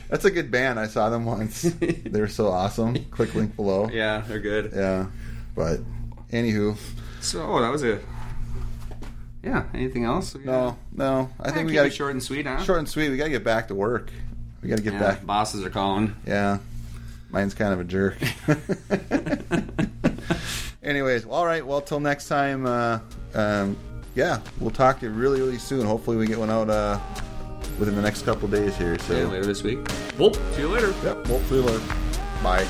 That's 0.09 0.25
a 0.25 0.31
good 0.31 0.51
band. 0.51 0.79
I 0.79 0.87
saw 0.87 1.09
them 1.09 1.25
once. 1.25 1.61
They're 1.79 2.27
so 2.27 2.49
awesome. 2.49 3.03
Click 3.05 3.33
link 3.35 3.55
below. 3.55 3.89
yeah, 3.91 4.23
they're 4.27 4.39
good. 4.39 4.71
Yeah. 4.75 5.07
But 5.55 5.79
anywho, 6.31 6.77
So 7.21 7.59
that 7.61 7.71
was 7.71 7.83
a. 7.83 7.99
Yeah. 9.43 9.63
Anything 9.73 10.05
else? 10.05 10.35
no, 10.35 10.77
no. 10.93 11.29
I 11.39 11.49
I 11.49 11.51
think 11.51 11.67
we 11.67 11.73
got 11.73 11.85
it 11.87 11.93
short 11.93 12.11
and 12.11 12.21
sweet, 12.21 12.45
huh? 12.45 12.61
short 12.63 12.79
and 12.79 12.87
sweet. 12.89 13.09
We 13.09 13.17
got 13.17 13.23
to 13.25 13.29
get 13.31 13.43
back 13.43 13.69
to 13.69 13.75
work. 13.75 14.11
We 14.61 14.69
got 14.69 14.77
to 14.77 14.83
get 14.83 14.93
Yeah, 14.93 14.99
back. 14.99 15.25
bosses 15.25 15.65
are 15.65 15.69
calling. 15.71 16.15
Yeah. 16.27 16.59
Mine's 17.31 17.53
kind 17.53 17.73
of 17.73 17.79
a 17.79 17.83
jerk. 17.85 18.17
Anyways, 20.83 21.25
all 21.25 21.45
right. 21.45 21.65
Well, 21.65 21.81
till 21.81 21.99
next 21.99 22.27
time. 22.27 22.65
Uh, 22.65 22.99
um, 23.33 23.77
yeah, 24.15 24.39
we'll 24.59 24.71
talk 24.71 24.99
to 24.99 25.05
you 25.05 25.11
really, 25.11 25.39
really 25.39 25.57
soon. 25.57 25.85
Hopefully, 25.85 26.17
we 26.17 26.27
get 26.27 26.37
one 26.39 26.49
out 26.49 26.69
uh, 26.69 26.99
within 27.79 27.95
the 27.95 28.01
next 28.01 28.23
couple 28.23 28.47
days 28.47 28.75
here. 28.77 28.97
So, 28.99 29.13
See 29.13 29.19
you 29.19 29.27
later 29.27 29.45
this 29.45 29.63
week. 29.63 29.79
Well, 30.17 30.33
see 30.53 30.61
you 30.61 30.67
later. 30.69 30.93
yep. 31.03 31.25
Hopefully, 31.27 31.61
later. 31.61 31.81
Bye. 32.43 32.67